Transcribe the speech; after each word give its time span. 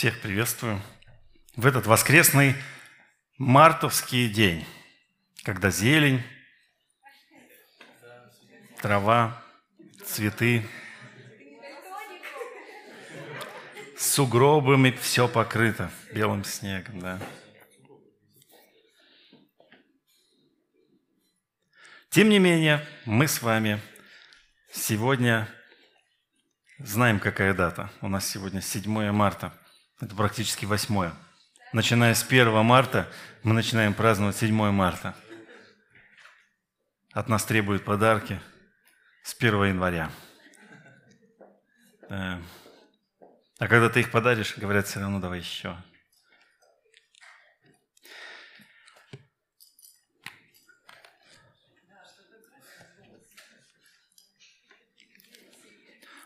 Всех 0.00 0.18
приветствую. 0.22 0.80
В 1.56 1.66
этот 1.66 1.84
воскресный 1.84 2.54
мартовский 3.36 4.30
день, 4.30 4.64
когда 5.42 5.68
зелень, 5.68 6.22
трава, 8.80 9.44
цветы, 10.06 10.66
сугробами 13.98 14.90
все 14.92 15.28
покрыто 15.28 15.90
белым 16.14 16.44
снегом, 16.44 17.00
да. 17.00 17.20
Тем 22.08 22.30
не 22.30 22.38
менее, 22.38 22.88
мы 23.04 23.28
с 23.28 23.42
вами 23.42 23.78
сегодня 24.72 25.46
знаем, 26.78 27.20
какая 27.20 27.52
дата. 27.52 27.90
У 28.00 28.08
нас 28.08 28.26
сегодня 28.26 28.62
7 28.62 29.12
марта. 29.12 29.59
Это 30.00 30.14
практически 30.14 30.64
8. 30.64 31.12
Начиная 31.74 32.14
с 32.14 32.24
1 32.24 32.64
марта 32.64 33.12
мы 33.42 33.52
начинаем 33.52 33.92
праздновать 33.92 34.36
7 34.36 34.70
марта. 34.70 35.14
От 37.12 37.28
нас 37.28 37.44
требуют 37.44 37.84
подарки 37.84 38.40
с 39.22 39.34
1 39.34 39.64
января. 39.64 40.10
Да. 42.08 42.40
А 43.58 43.68
когда 43.68 43.90
ты 43.90 44.00
их 44.00 44.10
подаришь, 44.10 44.56
говорят 44.56 44.86
все 44.86 45.00
равно 45.00 45.20
давай 45.20 45.40
еще. 45.40 45.76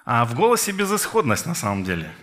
А 0.05 0.25
в 0.27 0.35
голосе 0.35 0.71
безысходность 0.71 1.47
на 1.47 1.55
самом 1.55 1.83
деле. 1.83 2.15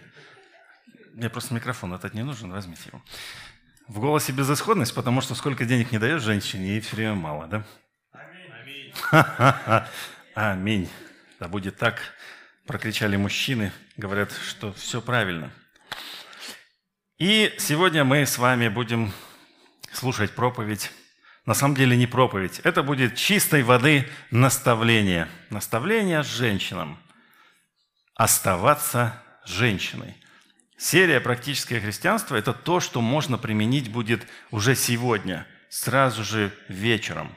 Мне 1.21 1.29
просто 1.29 1.53
микрофон 1.53 1.93
этот 1.93 2.15
не 2.15 2.23
нужен, 2.23 2.51
возьмите 2.51 2.81
его. 2.87 2.99
В 3.87 3.99
голосе 3.99 4.31
безысходность, 4.31 4.95
потому 4.95 5.21
что 5.21 5.35
сколько 5.35 5.65
денег 5.65 5.91
не 5.91 5.99
даешь 5.99 6.23
женщине, 6.23 6.69
ей 6.69 6.81
все 6.81 6.95
время 6.95 7.13
мало, 7.13 7.45
да? 7.45 7.63
Аминь. 8.11 8.91
Аминь. 10.33 10.89
Да 11.39 11.47
будет 11.47 11.77
так, 11.77 12.01
прокричали 12.65 13.17
мужчины, 13.17 13.71
говорят, 13.97 14.31
что 14.31 14.73
все 14.73 14.99
правильно. 14.99 15.51
И 17.19 17.53
сегодня 17.59 18.03
мы 18.03 18.25
с 18.25 18.39
вами 18.39 18.67
будем 18.67 19.13
слушать 19.93 20.31
проповедь. 20.33 20.91
На 21.45 21.53
самом 21.53 21.75
деле 21.75 21.95
не 21.95 22.07
проповедь. 22.07 22.61
Это 22.63 22.81
будет 22.81 23.13
чистой 23.13 23.61
воды 23.61 24.09
наставление. 24.31 25.27
Наставление 25.51 26.23
женщинам– 26.23 26.97
оставаться 28.15 29.21
женщиной. 29.45 30.15
Серия 30.83 31.21
«Практическое 31.21 31.79
христианство»– 31.79 32.35
это 32.37 32.53
то, 32.53 32.79
что 32.79 33.01
можно 33.01 33.37
применить 33.37 33.91
будет 33.91 34.25
уже 34.49 34.73
сегодня, 34.73 35.45
сразу 35.69 36.23
же 36.23 36.51
вечером. 36.69 37.35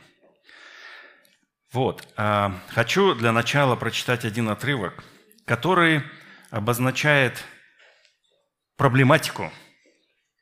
Вот. 1.71 2.09
А, 2.17 2.59
хочу 2.69 3.15
для 3.15 3.33
начала 3.33 3.77
прочитать 3.77 4.25
один 4.25 4.49
отрывок, 4.49 5.05
который 5.45 6.03
обозначает 6.49 7.45
проблематику 8.79 9.53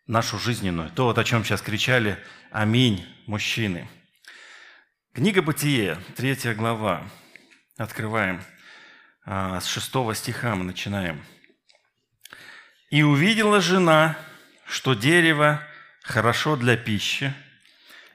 нашу 0.06 0.39
жизненную. 0.39 0.89
То, 0.91 1.06
вот 1.06 1.19
о 1.19 1.25
чем 1.25 1.44
сейчас 1.44 1.61
кричали 1.61 2.25
«Аминь, 2.53 3.05
мужчины». 3.27 3.91
Книга 5.12 5.42
«Бытие», 5.42 5.98
третья 6.14 6.55
глава. 6.55 7.03
Открываем. 7.77 8.44
А, 9.25 9.61
с 9.61 9.66
шестого 9.66 10.14
стиха 10.14 10.55
мы 10.55 10.62
начинаем. 10.62 11.20
«И 12.92 13.02
увидела 13.02 13.62
жена, 13.62 14.18
что 14.66 14.92
дерево 14.92 15.62
хорошо 16.02 16.56
для 16.56 16.76
пищи, 16.76 17.32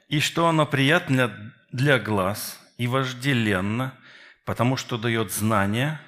и 0.06 0.20
что 0.20 0.46
оно 0.46 0.66
приятно 0.66 1.52
для 1.72 1.98
глаз 1.98 2.60
и 2.76 2.86
вожделенно, 2.86 3.92
потому 4.44 4.76
что 4.76 4.96
дает 4.96 5.32
знания, 5.32 6.00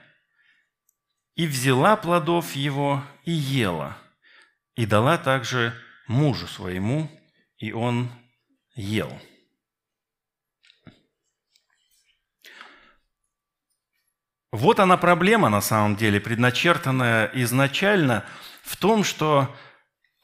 и 1.34 1.48
взяла 1.48 1.96
плодов 1.96 2.52
его 2.52 3.04
и 3.24 3.32
ела, 3.32 3.98
и 4.76 4.86
дала 4.86 5.18
также 5.18 5.74
мужу 6.06 6.46
своему, 6.46 7.10
и 7.58 7.72
он 7.72 8.08
ел». 8.76 9.20
Вот 14.52 14.78
она 14.78 14.96
проблема 14.96 15.48
на 15.48 15.60
самом 15.60 15.96
деле, 15.96 16.20
предначертанная 16.20 17.32
изначально 17.34 18.24
в 18.70 18.76
том, 18.76 19.02
что 19.02 19.52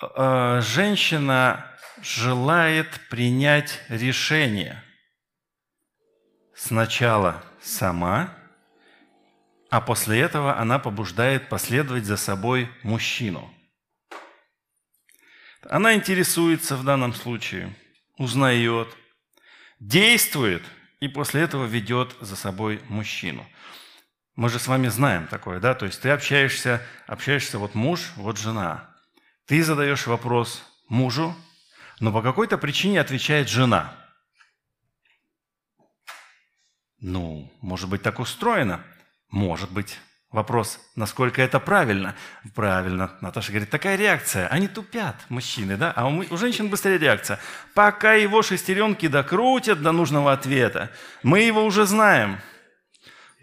э, 0.00 0.60
женщина 0.62 1.66
желает 2.00 2.88
принять 3.10 3.80
решение 3.88 4.84
сначала 6.54 7.42
сама, 7.60 8.32
а 9.68 9.80
после 9.80 10.20
этого 10.20 10.56
она 10.60 10.78
побуждает 10.78 11.48
последовать 11.48 12.04
за 12.04 12.16
собой 12.16 12.70
мужчину. 12.84 13.52
Она 15.68 15.94
интересуется 15.94 16.76
в 16.76 16.84
данном 16.84 17.14
случае, 17.14 17.74
узнает, 18.16 18.86
действует 19.80 20.62
и 21.00 21.08
после 21.08 21.42
этого 21.42 21.64
ведет 21.64 22.14
за 22.20 22.36
собой 22.36 22.80
мужчину. 22.88 23.44
Мы 24.36 24.50
же 24.50 24.58
с 24.58 24.69
вами 24.69 24.88
знаем 24.88 25.26
такое, 25.26 25.60
да? 25.60 25.74
То 25.74 25.86
есть 25.86 26.02
ты 26.02 26.10
общаешься, 26.10 26.82
общаешься 27.06 27.58
вот 27.58 27.74
муж, 27.74 28.12
вот 28.16 28.36
жена. 28.38 28.91
Ты 29.47 29.64
задаешь 29.64 30.06
вопрос 30.06 30.62
мужу, 30.88 31.34
но 32.00 32.12
по 32.12 32.20
какой-то 32.20 32.58
причине 32.58 33.00
отвечает 33.00 33.48
жена. 33.48 33.94
Ну, 36.98 37.50
может 37.62 37.88
быть, 37.88 38.02
так 38.02 38.20
устроено? 38.20 38.84
Может 39.30 39.70
быть. 39.70 39.98
Вопрос, 40.30 40.80
насколько 40.97 41.41
это 41.41 41.58
правильно? 41.58 42.14
Правильно. 42.54 43.16
Наташа 43.22 43.53
говорит, 43.53 43.70
такая 43.70 43.97
реакция. 43.97 44.48
Они 44.48 44.68
тупят, 44.68 45.16
мужчины, 45.30 45.78
да? 45.78 45.92
А 45.92 46.08
у, 46.08 46.18
у 46.28 46.36
женщин 46.36 46.68
быстрее 46.68 46.98
реакция. 46.98 47.38
Пока 47.72 48.12
его 48.12 48.42
шестеренки 48.42 49.08
докрутят 49.08 49.80
до 49.80 49.92
нужного 49.92 50.32
ответа, 50.32 50.91
мы 51.22 51.41
его 51.41 51.64
уже 51.64 51.86
знаем– 51.86 52.38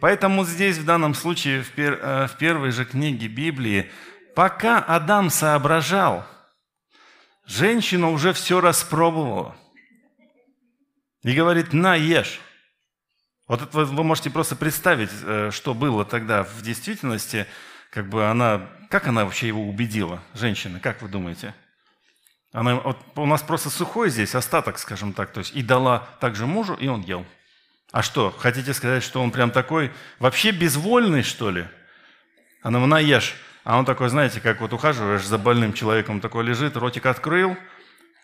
Поэтому 0.04 0.44
здесь, 0.44 0.80
в 0.80 0.84
данном 0.84 1.14
случае, 1.14 1.64
в, 1.64 1.72
пер, 1.72 1.98
э, 2.02 2.28
в 2.28 2.36
первой 2.36 2.72
же 2.72 2.84
книге 2.84 3.30
Библии, 3.30 3.90
пока 4.36 4.80
Адам 4.80 5.30
соображал, 5.30 6.26
женщина 7.46 8.10
уже 8.10 8.34
все 8.34 8.60
распробовала. 8.60 9.56
И 11.22 11.34
говорит, 11.34 11.72
на, 11.72 11.96
ешь. 11.96 12.42
Вот 13.48 13.62
это 13.62 13.86
вы 13.86 14.04
можете 14.04 14.30
просто 14.30 14.58
представить, 14.58 15.10
э, 15.24 15.52
что 15.54 15.74
было 15.74 16.04
тогда 16.04 16.44
в 16.44 16.62
действительности, 16.62 17.48
как 17.90 18.10
бы 18.10 18.26
она, 18.26 18.70
как 18.90 19.08
она 19.08 19.24
вообще 19.24 19.48
его 19.48 19.64
убедила, 19.66 20.22
женщина, 20.34 20.82
как 20.82 21.02
вы 21.02 21.08
думаете? 21.08 21.56
Она, 22.52 22.76
вот 22.76 22.98
у 23.16 23.26
нас 23.26 23.42
просто 23.42 23.70
сухой 23.70 24.10
здесь 24.10 24.36
остаток, 24.36 24.80
скажем 24.80 25.14
так, 25.14 25.32
то 25.32 25.40
есть 25.40 25.56
и 25.56 25.64
дала 25.64 26.10
также 26.20 26.46
мужу, 26.46 26.74
и 26.74 26.88
он 26.90 27.04
ел. 27.04 27.26
А 27.94 28.02
что, 28.02 28.32
хотите 28.32 28.74
сказать, 28.74 29.04
что 29.04 29.22
он 29.22 29.30
прям 29.30 29.52
такой 29.52 29.92
вообще 30.18 30.50
безвольный, 30.50 31.22
что 31.22 31.52
ли? 31.52 31.68
Она 32.64 32.80
ему 32.80 32.88
наешь. 32.88 33.36
А 33.64 33.78
он 33.78 33.86
такой, 33.86 34.10
знаете, 34.10 34.42
как 34.42 34.62
вот 34.62 34.74
ухаживаешь 34.74 35.24
за 35.24 35.38
больным 35.38 35.74
человеком, 35.74 36.20
такой 36.20 36.44
лежит, 36.44 36.76
ротик 36.76 37.06
открыл, 37.06 37.56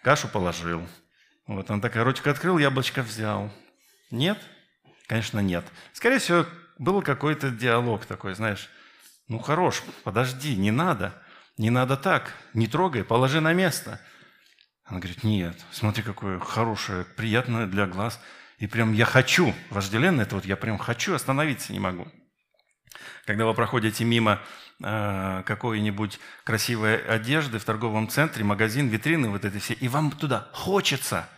кашу 0.01 0.27
положил. 0.27 0.81
Вот 1.45 1.69
он 1.69 1.81
такой, 1.81 2.01
ротик 2.01 2.25
открыл, 2.25 2.57
яблочко 2.57 3.03
взял. 3.03 3.53
Нет? 4.09 4.39
Конечно, 5.05 5.39
нет. 5.39 5.63
Скорее 5.93 6.17
всего, 6.17 6.47
был 6.79 7.03
какой-то 7.03 7.51
диалог 7.51 8.07
такой, 8.07 8.33
знаешь, 8.33 8.71
ну 9.27 9.37
хорош, 9.37 9.83
подожди, 10.03 10.55
не 10.55 10.71
надо, 10.71 11.13
не 11.59 11.69
надо 11.69 11.95
так, 11.95 12.33
не 12.55 12.65
трогай, 12.65 13.03
положи 13.03 13.39
на 13.39 13.53
место. 13.53 14.01
Она 14.85 14.97
говорит, 14.97 15.23
нет, 15.23 15.55
смотри, 15.71 16.01
какое 16.01 16.39
хорошее, 16.39 17.05
приятное 17.15 17.67
для 17.67 17.85
глаз– 17.85 18.19
и 18.59 18.67
прям 18.67 18.93
я 18.93 19.05
хочу, 19.05 19.55
вожделенно 19.69 20.21
это 20.21 20.35
вот 20.35 20.45
я 20.45 20.57
прям 20.57 20.77
хочу, 20.77 21.13
остановиться 21.13 21.71
не 21.71 21.79
могу. 21.79 22.07
Когда 23.25 23.45
вы 23.45 23.53
проходите 23.53 24.03
мимо 24.03 24.41
э, 24.83 25.43
какой-нибудь 25.45 26.19
красивой 26.43 26.97
одежды 26.97 27.57
в 27.59 27.63
торговом 27.63 28.09
центре, 28.09 28.43
магазин, 28.43 28.89
витрины 28.89 29.29
вот 29.29 29.45
эти 29.45 29.59
все, 29.59 29.75
и 29.75 29.87
вам 29.87 30.11
туда 30.11 30.49
хочется, 30.51 31.29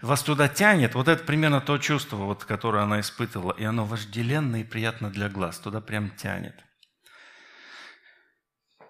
вас 0.00 0.22
туда 0.22 0.48
тянет, 0.48 0.94
вот 0.94 1.08
это 1.08 1.24
примерно 1.24 1.60
то 1.60 1.76
чувство, 1.78 2.16
вот, 2.16 2.44
которое 2.44 2.84
она 2.84 3.00
испытывала, 3.00 3.52
и 3.52 3.64
оно 3.64 3.84
вожделенно 3.84 4.60
и 4.60 4.64
приятно 4.64 5.10
для 5.10 5.28
глаз, 5.28 5.58
туда 5.58 5.80
прям 5.80 6.10
тянет. 6.10 6.54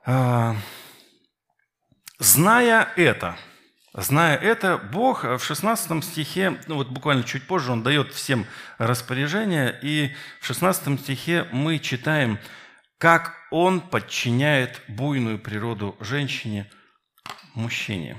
Э, 0.04 0.54
зная 2.18 2.92
это, 2.96 3.38
Зная 3.92 4.36
это, 4.36 4.78
Бог 4.78 5.24
в 5.24 5.40
16 5.40 6.04
стихе, 6.04 6.60
ну 6.68 6.76
вот 6.76 6.88
буквально 6.90 7.24
чуть 7.24 7.46
позже, 7.46 7.72
Он 7.72 7.82
дает 7.82 8.12
всем 8.12 8.46
распоряжение, 8.78 9.76
и 9.82 10.14
в 10.40 10.46
16 10.46 11.00
стихе 11.00 11.46
мы 11.50 11.80
читаем, 11.80 12.38
как 12.98 13.34
он 13.50 13.80
подчиняет 13.80 14.80
буйную 14.86 15.38
природу 15.38 15.96
женщине 16.00 16.70
мужчине. 17.54 18.16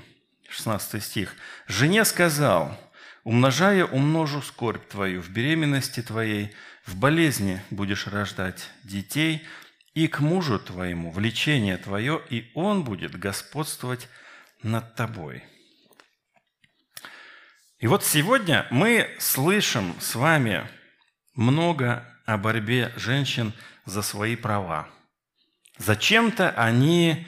16 0.48 1.02
стих. 1.02 1.34
«Жене 1.66 2.04
сказал, 2.04 2.78
умножая 3.24 3.86
умножу 3.86 4.42
скорбь 4.42 4.86
твою, 4.88 5.22
в 5.22 5.30
беременности 5.30 6.02
твоей, 6.02 6.54
в 6.84 6.96
болезни 6.96 7.62
будешь 7.70 8.06
рождать 8.06 8.68
детей, 8.84 9.46
и 9.94 10.08
к 10.08 10.20
мужу 10.20 10.58
твоему 10.58 11.10
влечение 11.10 11.78
твое, 11.78 12.20
и 12.28 12.50
он 12.54 12.84
будет 12.84 13.18
господствовать 13.18 14.08
над 14.62 14.94
тобой». 14.94 15.42
И 17.82 17.88
вот 17.88 18.04
сегодня 18.04 18.64
мы 18.70 19.10
слышим 19.18 19.96
с 19.98 20.14
вами 20.14 20.68
много 21.34 22.06
о 22.26 22.38
борьбе 22.38 22.92
женщин 22.94 23.52
за 23.86 24.02
свои 24.02 24.36
права. 24.36 24.88
Зачем-то 25.78 26.50
они 26.50 27.26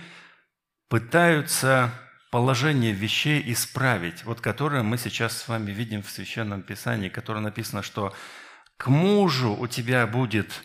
пытаются 0.89 1.91
положение 2.31 2.93
вещей 2.93 3.43
исправить, 3.53 4.23
вот 4.23 4.41
которое 4.41 4.85
мы 4.85 4.97
сейчас 4.97 5.37
с 5.37 5.49
вами 5.49 5.73
видим 5.73 6.05
в 6.05 6.11
Священном 6.11 6.62
Писании, 6.62 7.09
которое 7.09 7.41
написано, 7.41 7.83
что 7.83 8.15
к 8.77 8.87
мужу 8.87 9.56
у 9.56 9.67
тебя 9.67 10.06
будет 10.06 10.62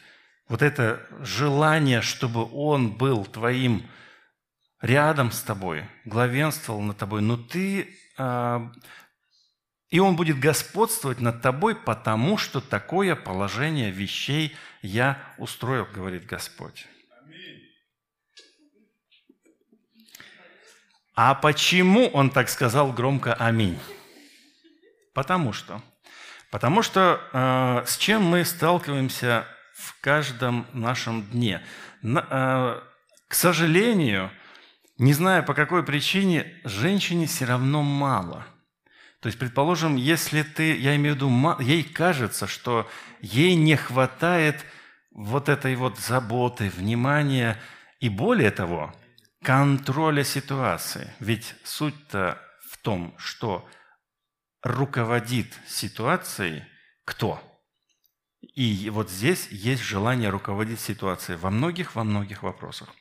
вот 0.49 0.61
это 0.61 1.03
желание, 1.21 2.01
чтобы 2.01 2.47
он 2.53 2.91
был 2.95 3.25
твоим 3.25 3.89
рядом 4.81 5.31
с 5.31 5.41
тобой, 5.41 5.89
главенствовал 6.05 6.81
над 6.81 6.99
тобой, 6.99 7.23
но 7.23 7.37
ты 7.37 7.97
а, 8.19 8.71
и 9.89 9.99
он 9.99 10.15
будет 10.15 10.39
господствовать 10.39 11.19
над 11.19 11.41
тобой, 11.41 11.75
потому 11.75 12.37
что 12.37 12.61
такое 12.61 13.15
положение 13.15 13.89
вещей 13.89 14.55
я 14.81 15.17
устроил, 15.37 15.87
говорит 15.93 16.25
Господь. 16.25 16.87
А 21.15 21.35
почему 21.35 22.07
он 22.07 22.29
так 22.29 22.49
сказал 22.49 22.93
громко 22.93 23.33
«Аминь»? 23.33 23.77
Потому 25.13 25.51
что. 25.51 25.81
Потому 26.49 26.81
что 26.81 27.21
э, 27.33 27.83
с 27.85 27.97
чем 27.97 28.23
мы 28.23 28.45
сталкиваемся 28.45 29.45
в 29.73 29.99
каждом 29.99 30.65
нашем 30.71 31.23
дне? 31.23 31.61
На, 32.01 32.25
э, 32.29 32.81
к 33.27 33.33
сожалению, 33.33 34.31
не 34.97 35.13
знаю 35.13 35.43
по 35.43 35.53
какой 35.53 35.83
причине, 35.83 36.61
женщине 36.63 37.25
все 37.25 37.45
равно 37.45 37.81
мало– 37.81 38.45
то 39.21 39.27
есть, 39.27 39.37
предположим, 39.37 39.97
если 39.97 40.43
ты, 40.43 40.77
я 40.77 40.95
имею 40.95 41.13
в 41.13 41.17
виду, 41.17 41.61
ей 41.61 41.83
кажется, 41.83 42.47
что 42.47 42.89
ей 43.19 43.55
не 43.55 43.75
хватает 43.75 44.63
вот 45.11 45.49
этой 45.49 45.75
вот 45.75 45.99
заботы, 45.99 46.69
внимания 46.69 47.61
и 47.99 48.07
более 48.07 48.51
того, 48.51 48.93
контроля 49.43 50.23
ситуации. 50.23 51.13
Ведь 51.19 51.53
суть-то 51.63 52.41
в 52.69 52.77
том, 52.77 53.13
что 53.17 53.67
руководит 54.63 55.47
ситуацией 55.67 56.63
кто? 57.03 57.41
И 58.41 58.89
вот 58.89 59.09
здесь 59.09 59.49
есть 59.49 59.81
желание 59.81 60.29
руководить 60.29 60.79
ситуацией 60.79 61.37
во 61.37 61.49
многих, 61.49 61.95
во 61.95 62.05
многих 62.05 62.43
вопросах. 62.43 62.95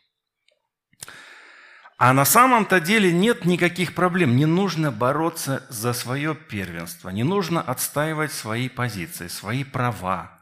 А 1.98 2.12
на 2.12 2.24
самом-то 2.24 2.78
деле 2.78 3.12
нет 3.12 3.44
никаких 3.44 3.92
проблем. 3.92 4.36
Не 4.36 4.46
нужно 4.46 4.92
бороться 4.92 5.66
за 5.68 5.92
свое 5.92 6.36
первенство, 6.36 7.10
не 7.10 7.24
нужно 7.24 7.60
отстаивать 7.60 8.32
свои 8.32 8.68
позиции, 8.68 9.26
свои 9.26 9.64
права. 9.64 10.38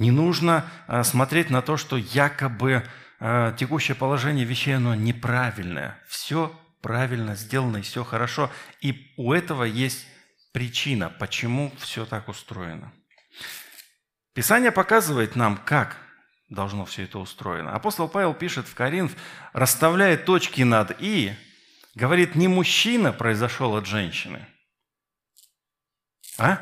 Не 0.00 0.10
нужно 0.10 0.68
а, 0.88 1.04
смотреть 1.04 1.48
на 1.48 1.62
то, 1.62 1.76
что 1.76 1.96
якобы 1.96 2.84
а, 3.20 3.52
текущее 3.52 3.94
положение 3.94 4.44
вещей, 4.44 4.74
оно 4.74 4.96
неправильное. 4.96 5.96
Все 6.08 6.52
правильно 6.82 7.36
сделано 7.36 7.76
и 7.76 7.82
все 7.82 8.02
хорошо. 8.02 8.50
И 8.80 9.12
у 9.16 9.32
этого 9.32 9.62
есть 9.62 10.08
причина, 10.52 11.08
почему 11.08 11.72
все 11.78 12.04
так 12.04 12.28
устроено. 12.28 12.92
Писание 14.34 14.72
показывает 14.72 15.36
нам, 15.36 15.56
как 15.56 15.96
должно 16.54 16.84
все 16.84 17.04
это 17.04 17.18
устроено. 17.18 17.72
Апостол 17.74 18.08
Павел 18.08 18.34
пишет 18.34 18.66
в 18.66 18.74
Коринф, 18.74 19.14
расставляя 19.52 20.16
точки 20.16 20.62
над 20.62 20.96
«и», 21.00 21.34
говорит, 21.94 22.34
не 22.34 22.48
мужчина 22.48 23.12
произошел 23.12 23.76
от 23.76 23.86
женщины. 23.86 24.46
А? 26.38 26.60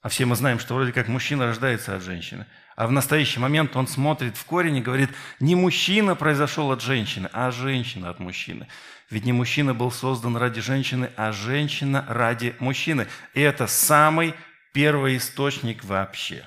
А 0.00 0.08
все 0.08 0.26
мы 0.26 0.36
знаем, 0.36 0.58
что 0.58 0.74
вроде 0.74 0.92
как 0.92 1.08
мужчина 1.08 1.46
рождается 1.46 1.96
от 1.96 2.02
женщины. 2.02 2.46
А 2.76 2.86
в 2.86 2.92
настоящий 2.92 3.40
момент 3.40 3.74
он 3.76 3.86
смотрит 3.86 4.36
в 4.36 4.44
корень 4.44 4.76
и 4.76 4.82
говорит, 4.82 5.10
не 5.40 5.54
мужчина 5.54 6.14
произошел 6.14 6.70
от 6.70 6.82
женщины, 6.82 7.30
а 7.32 7.50
женщина 7.50 8.10
от 8.10 8.18
мужчины. 8.18 8.68
Ведь 9.10 9.24
не 9.24 9.32
мужчина 9.32 9.74
был 9.74 9.90
создан 9.90 10.36
ради 10.36 10.60
женщины, 10.60 11.10
а 11.16 11.32
женщина 11.32 12.04
ради 12.08 12.54
мужчины. 12.58 13.06
И 13.32 13.40
это 13.40 13.66
самый 13.66 14.34
первый 14.72 15.16
источник 15.16 15.84
вообще. 15.84 16.46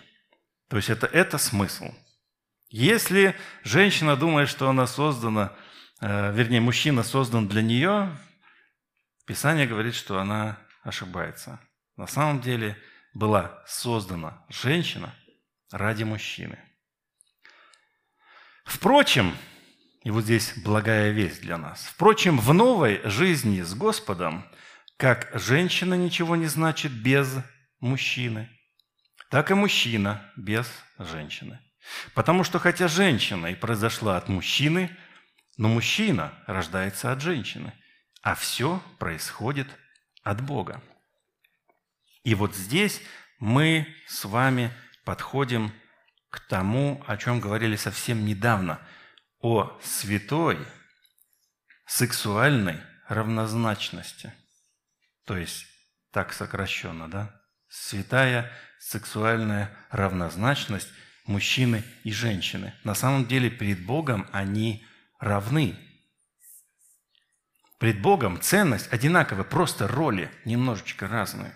То 0.69 0.77
есть 0.77 0.89
это, 0.89 1.07
это 1.07 1.37
смысл– 1.37 1.93
если 2.69 3.35
женщина 3.63 4.15
думает, 4.15 4.49
что 4.49 4.69
она 4.69 4.87
создана, 4.87 5.53
э, 6.01 6.33
вернее, 6.33 6.61
мужчина 6.61 7.03
создан 7.03 7.47
для 7.47 7.61
нее, 7.61 8.17
Писание 9.25 9.67
говорит, 9.67 9.93
что 9.93 10.19
она 10.19 10.57
ошибается. 10.83 11.59
На 11.97 12.07
самом 12.07 12.39
деле 12.39 12.77
была 13.13 13.61
создана 13.67 14.45
женщина 14.47 15.13
ради 15.71 16.03
мужчины. 16.03 16.57
Впрочем, 18.63 19.35
и 20.03 20.11
вот 20.11 20.23
здесь 20.23 20.53
благая 20.63 21.11
весть 21.11 21.41
для 21.41 21.57
нас. 21.57 21.85
Впрочем, 21.85 22.39
в 22.39 22.53
новой 22.53 23.01
жизни 23.09 23.61
с 23.61 23.73
Господом, 23.73 24.45
как 24.95 25.29
женщина 25.33 25.95
ничего 25.95 26.35
не 26.35 26.47
значит 26.47 26.91
без 26.91 27.35
мужчины, 27.81 28.49
так 29.29 29.51
и 29.51 29.55
мужчина 29.55 30.31
без 30.37 30.71
женщины. 30.97 31.59
Потому 32.13 32.43
что 32.43 32.59
хотя 32.59 32.87
женщина 32.87 33.47
и 33.47 33.55
произошла 33.55 34.17
от 34.17 34.27
мужчины, 34.27 34.95
но 35.57 35.69
мужчина 35.69 36.33
рождается 36.45 37.11
от 37.11 37.21
женщины, 37.21 37.73
а 38.21 38.35
все 38.35 38.81
происходит 38.99 39.67
от 40.23 40.41
Бога. 40.41 40.81
И 42.23 42.35
вот 42.35 42.55
здесь 42.55 43.01
мы 43.39 43.87
с 44.07 44.25
вами 44.25 44.71
подходим 45.05 45.73
к 46.29 46.39
тому, 46.41 47.03
о 47.07 47.17
чем 47.17 47.39
говорили 47.39 47.75
совсем 47.75 48.25
недавно, 48.25 48.79
о 49.39 49.79
святой 49.81 50.57
сексуальной 51.85 52.81
равнозначности. 53.07 54.33
То 55.25 55.37
есть, 55.37 55.65
так 56.11 56.33
сокращенно, 56.33 57.09
да? 57.09 57.41
Святая 57.69 58.51
сексуальная 58.79 59.75
равнозначность– 59.89 60.89
мужчины 61.27 61.83
и 62.03 62.11
женщины. 62.11 62.73
На 62.83 62.95
самом 62.95 63.25
деле 63.25 63.49
перед 63.49 63.85
Богом 63.85 64.27
они 64.31 64.85
равны. 65.19 65.75
Пред 67.79 68.01
Богом 68.01 68.41
ценность 68.41 68.91
одинаковая, 68.91 69.43
просто 69.43 69.87
роли 69.87 70.31
немножечко 70.45 71.07
разные. 71.07 71.53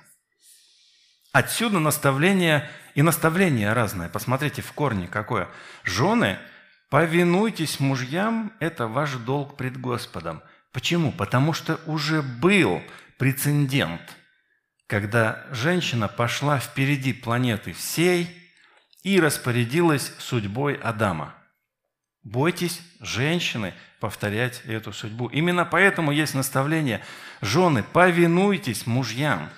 Отсюда 1.31 1.79
наставление 1.79 2.69
и 2.93 3.01
наставление 3.01 3.73
разное. 3.73 4.09
Посмотрите 4.09 4.61
в 4.61 4.71
корне 4.73 5.07
какое. 5.07 5.49
Жены, 5.83 6.37
повинуйтесь 6.89 7.79
мужьям, 7.79 8.53
это 8.59 8.87
ваш 8.87 9.13
долг 9.13 9.57
пред 9.57 9.79
Господом. 9.79 10.43
Почему? 10.73 11.11
Потому 11.11 11.53
что 11.53 11.79
уже 11.85 12.21
был 12.21 12.81
прецедент, 13.17 14.01
когда 14.87 15.45
женщина 15.51 16.07
пошла 16.07 16.59
впереди 16.59 17.13
планеты 17.13 17.73
всей– 17.73 18.37
и 19.03 19.19
распорядилась 19.19 20.13
судьбой 20.19 20.75
Адама. 20.75 21.35
Бойтесь, 22.23 22.81
женщины, 22.99 23.73
повторять 23.99 24.61
эту 24.65 24.93
судьбу. 24.93 25.27
Именно 25.27 25.65
поэтому 25.65 26.11
есть 26.11 26.35
наставление. 26.35 27.03
Жены, 27.41 27.83
повинуйтесь 27.83 28.85
мужьям. 28.85 29.49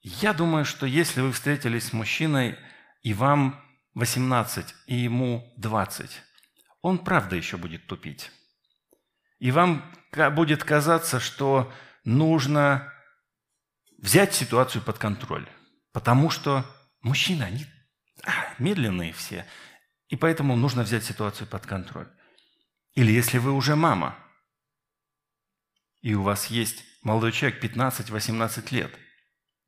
Я 0.00 0.32
думаю, 0.32 0.64
что 0.64 0.84
если 0.84 1.20
вы 1.20 1.30
встретились 1.30 1.88
с 1.88 1.92
мужчиной, 1.92 2.58
и 3.02 3.14
вам 3.14 3.60
18, 3.94 4.74
и 4.86 4.96
ему 4.96 5.52
20, 5.58 6.22
он 6.80 6.98
правда 6.98 7.36
еще 7.36 7.56
будет 7.56 7.86
тупить. 7.86 8.32
И 9.38 9.52
вам 9.52 9.92
будет 10.32 10.64
казаться, 10.64 11.20
что 11.20 11.72
нужно 12.04 12.92
взять 13.98 14.34
ситуацию 14.34 14.82
под 14.82 14.98
контроль. 14.98 15.48
Потому 15.92 16.30
что 16.30 16.64
мужчины, 17.00 17.44
они 17.44 17.66
медленные 18.58 19.12
все, 19.12 19.46
и 20.08 20.16
поэтому 20.16 20.56
нужно 20.56 20.82
взять 20.82 21.04
ситуацию 21.04 21.46
под 21.46 21.66
контроль. 21.66 22.08
Или 22.94 23.12
если 23.12 23.38
вы 23.38 23.52
уже 23.52 23.76
мама, 23.76 24.18
и 26.00 26.14
у 26.14 26.22
вас 26.22 26.46
есть 26.46 26.84
молодой 27.02 27.32
человек 27.32 27.62
15-18 27.62 28.74
лет, 28.74 28.98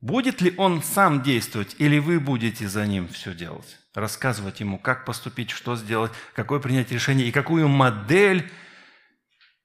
Будет 0.04 0.42
ли 0.42 0.52
он 0.58 0.82
сам 0.82 1.22
действовать, 1.22 1.76
или 1.78 1.98
вы 1.98 2.20
будете 2.20 2.68
за 2.68 2.86
ним 2.86 3.08
все 3.08 3.32
делать? 3.32 3.78
Рассказывать 3.94 4.60
ему, 4.60 4.78
как 4.78 5.06
поступить, 5.06 5.48
что 5.48 5.76
сделать, 5.76 6.12
какое 6.34 6.60
принять 6.60 6.92
решение 6.92 7.26
и 7.26 7.32
какую 7.32 7.68
модель 7.68 8.52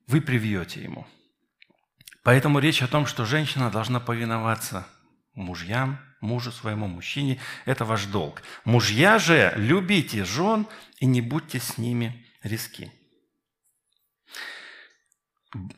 вы 0.07 0.21
привьете 0.21 0.81
ему. 0.81 1.05
Поэтому 2.23 2.59
речь 2.59 2.81
о 2.81 2.87
том, 2.87 3.05
что 3.05 3.25
женщина 3.25 3.69
должна 3.69 3.99
повиноваться 3.99 4.87
мужьям, 5.33 5.99
мужу 6.21 6.51
своему, 6.51 6.87
мужчине. 6.87 7.39
Это 7.65 7.85
ваш 7.85 8.05
долг. 8.05 8.41
Мужья 8.65 9.19
же, 9.19 9.53
любите 9.55 10.25
жен 10.25 10.67
и 10.99 11.05
не 11.05 11.21
будьте 11.21 11.59
с 11.59 11.77
ними 11.77 12.25
риски. 12.43 12.91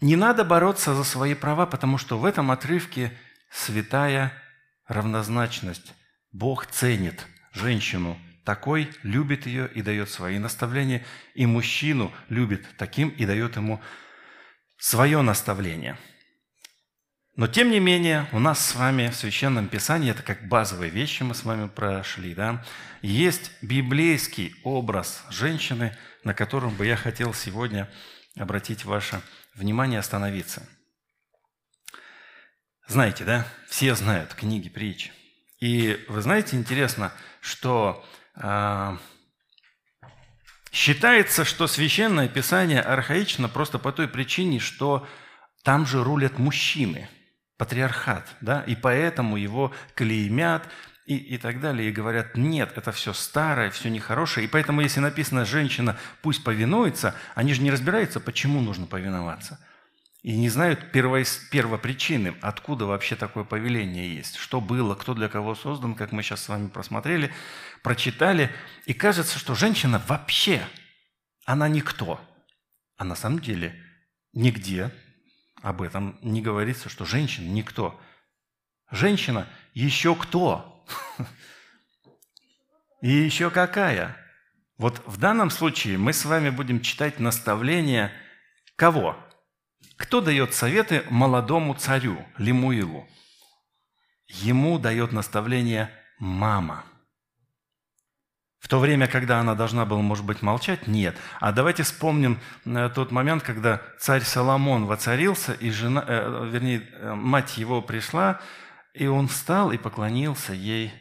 Не 0.02 0.16
надо 0.16 0.44
бороться 0.44 0.94
за 0.94 1.04
свои 1.04 1.34
права, 1.34 1.66
потому 1.66 1.98
что 1.98 2.18
в 2.18 2.26
этом 2.26 2.52
отрывке 2.52 3.18
святая 3.52 4.34
равнозначность. 4.88 5.94
Бог 6.32 6.66
ценит 6.66 7.26
женщину 7.54 8.18
такой, 8.44 8.90
любит 9.04 9.46
ее 9.46 9.70
и 9.72 9.82
дает 9.82 10.10
свои 10.10 10.40
наставления, 10.40 11.06
и 11.36 11.46
мужчину 11.46 12.12
любит 12.30 12.66
таким 12.78 13.10
и 13.10 13.26
дает 13.26 13.56
ему 13.56 13.82
свое 14.78 15.22
наставление. 15.22 15.98
Но 17.42 17.48
тем 17.48 17.72
не 17.72 17.80
менее, 17.80 18.28
у 18.34 18.38
нас 18.38 18.64
с 18.64 18.76
вами 18.76 19.10
в 19.10 19.16
Священном 19.16 19.68
Писании, 19.68 20.12
это 20.12 20.22
как 20.22 20.48
базовые 20.48 20.92
вещи 20.92 21.24
мы 21.24 21.34
с 21.34 21.44
вами 21.44 21.70
прошли, 21.70 22.36
да, 22.36 22.64
есть 23.02 23.52
библейский 23.64 24.54
образ 24.64 25.24
женщины, 25.32 25.98
на 26.24 26.36
котором 26.36 26.76
бы 26.76 26.86
я 26.86 26.96
хотел 26.96 27.34
сегодня 27.34 27.90
обратить 28.38 28.86
ваше 28.86 29.24
внимание, 29.56 30.00
остановиться– 30.00 30.70
знаете, 32.88 33.24
да? 33.24 33.48
Все 33.68 33.96
знают 33.96 34.36
книги 34.36 34.70
притч. 34.70 35.12
И 35.60 36.06
вы 36.10 36.22
знаете, 36.22 36.58
интересно, 36.58 37.12
что 37.40 38.06
э, 38.36 38.98
считается, 40.72 41.44
что 41.44 41.66
священное 41.66 42.28
писание 42.28 42.82
архаично 42.82 43.50
просто 43.50 43.80
по 43.80 43.92
той 43.92 44.08
причине, 44.08 44.60
что 44.60 45.08
там 45.64 45.88
же 45.88 46.04
рулят 46.04 46.38
мужчины, 46.38 47.10
патриархат, 47.62 48.28
да, 48.42 48.62
и 48.62 48.76
поэтому 48.76 49.38
его 49.38 49.72
клеймят 49.94 50.68
и, 51.06 51.16
и 51.16 51.38
так 51.38 51.62
далее, 51.62 51.90
и 51.90 51.92
говорят, 51.92 52.36
нет, 52.36 52.74
это 52.76 52.92
все 52.92 53.14
старое, 53.14 53.70
все 53.70 53.92
нехорошее, 53.92 54.48
и 54.48 54.50
поэтому, 54.50 54.82
если 54.82 55.00
написано 55.00 55.46
«женщина 55.46 55.96
пусть 56.24 56.44
повинуется», 56.44 57.14
они 57.36 57.54
же 57.54 57.62
не 57.62 57.70
разбираются, 57.70 58.20
почему 58.20 58.62
нужно 58.62 58.88
повиноваться– 58.88 59.60
и 60.24 60.38
не 60.38 60.50
знают 60.50 60.92
перво, 60.92 61.24
первопричины, 61.52 62.36
откуда 62.42 62.86
вообще 62.86 63.16
такое 63.16 63.44
повеление 63.44 64.16
есть, 64.16 64.38
что 64.38 64.62
было, 64.62 64.94
кто 64.96 65.16
для 65.16 65.30
кого 65.30 65.54
создан, 65.56 65.96
как 65.96 66.12
мы 66.12 66.22
сейчас 66.22 66.44
с 66.44 66.50
вами 66.50 66.68
просмотрели, 66.68 67.32
прочитали. 67.82 68.52
И 68.86 68.94
кажется, 68.94 69.40
что 69.40 69.56
женщина 69.56 70.00
вообще, 70.08 70.62
она 71.46 71.68
никто. 71.68 72.22
А 72.98 73.04
на 73.04 73.16
самом 73.16 73.40
деле 73.40 73.76
нигде 74.34 74.92
об 75.62 75.82
этом 75.82 76.18
не 76.22 76.42
говорится, 76.42 76.90
что 76.90 77.06
женщина 77.06 77.48
никто. 77.48 78.00
Женщина 78.90 79.48
еще 79.74 80.16
кто? 80.16 80.86
И 83.02 83.10
еще 83.10 83.50
какая? 83.50 84.18
Вот 84.78 85.02
в 85.06 85.18
данном 85.18 85.50
случае 85.50 85.98
мы 85.98 86.14
с 86.14 86.26
вами 86.26 86.50
будем 86.50 86.82
читать 86.82 87.20
наставление 87.20 88.12
кого? 88.76 89.16
Кто 89.96 90.22
дает 90.22 90.54
советы 90.54 91.04
молодому 91.10 91.76
царю 91.76 92.26
Лемуилу? 92.38 93.08
Ему 94.28 94.80
дает 94.80 95.12
наставление 95.12 95.92
мама. 96.18 96.84
В 98.62 98.68
то 98.68 98.80
время, 98.80 99.08
когда 99.08 99.40
она 99.40 99.56
должна 99.56 99.86
была, 99.86 100.02
может 100.02 100.24
быть, 100.24 100.42
молчать, 100.42 100.88
нет. 100.88 101.18
А 101.42 101.52
давайте 101.52 101.84
вспомним 101.84 102.40
э, 102.64 102.90
тот 102.94 103.12
момент, 103.12 103.44
когда 103.44 103.82
царь 104.00 104.22
Соломон 104.22 104.86
воцарился, 104.86 105.54
и 105.54 105.72
жена, 105.72 106.06
э, 106.08 106.50
вернее, 106.50 106.88
э, 106.94 107.14
мать 107.14 107.58
его 107.58 107.82
пришла, 107.82 108.40
и 108.94 109.08
он 109.08 109.28
встал 109.28 109.72
и 109.72 109.78
поклонился 109.78 110.54
ей 110.54 110.94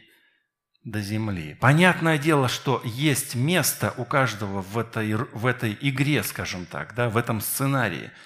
до 0.83 1.01
земли. 1.01 1.55
Понятное 1.61 2.17
дело, 2.17 2.49
что 2.49 2.81
есть 2.83 3.35
место 3.35 3.93
у 3.97 4.03
каждого 4.03 4.61
в 4.61 4.77
этой, 4.77 5.13
в 5.13 5.45
этой 5.45 5.77
игре, 5.79 6.23
скажем 6.23 6.65
так, 6.65 6.95
да, 6.95 7.09
в 7.09 7.15
этом 7.15 7.39
сценарии– 7.39 8.11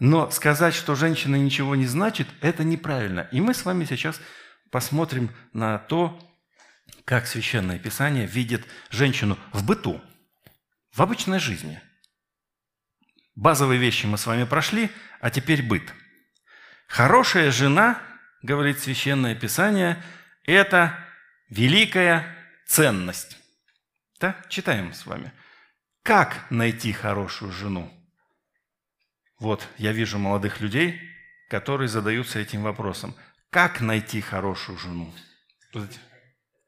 но 0.00 0.30
сказать, 0.30 0.74
что 0.74 0.94
женщина 0.94 1.36
ничего 1.36 1.74
не 1.74 1.86
значит, 1.86 2.28
это 2.40 2.62
неправильно. 2.62 3.28
И 3.32 3.40
мы 3.40 3.52
с 3.52 3.64
вами 3.64 3.84
сейчас 3.84 4.20
посмотрим 4.70 5.30
на 5.52 5.78
то, 5.78 6.18
как 7.08 7.26
Священное 7.26 7.78
Писание 7.78 8.26
видит 8.26 8.66
женщину 8.90 9.38
в 9.54 9.64
быту, 9.64 9.98
в 10.92 11.00
обычной 11.00 11.38
жизни. 11.38 11.80
Базовые 13.34 13.80
вещи 13.80 14.04
мы 14.04 14.18
с 14.18 14.26
вами 14.26 14.44
прошли, 14.44 14.90
а 15.22 15.30
теперь 15.30 15.62
быт. 15.62 15.94
Хорошая 16.86 17.50
жена, 17.50 17.98
говорит 18.42 18.78
Священное 18.80 19.34
Писание, 19.34 20.02
это 20.44 21.02
великая 21.48 22.26
ценность. 22.66 23.38
Да? 24.20 24.36
Читаем 24.50 24.92
с 24.92 25.06
вами. 25.06 25.32
Как 26.02 26.44
найти 26.50 26.92
хорошую 26.92 27.52
жену? 27.52 27.90
Вот 29.38 29.66
я 29.78 29.92
вижу 29.92 30.18
молодых 30.18 30.60
людей, 30.60 31.00
которые 31.48 31.88
задаются 31.88 32.38
этим 32.38 32.64
вопросом. 32.64 33.16
Как 33.48 33.80
найти 33.80 34.20
хорошую 34.20 34.76
жену? 34.76 35.14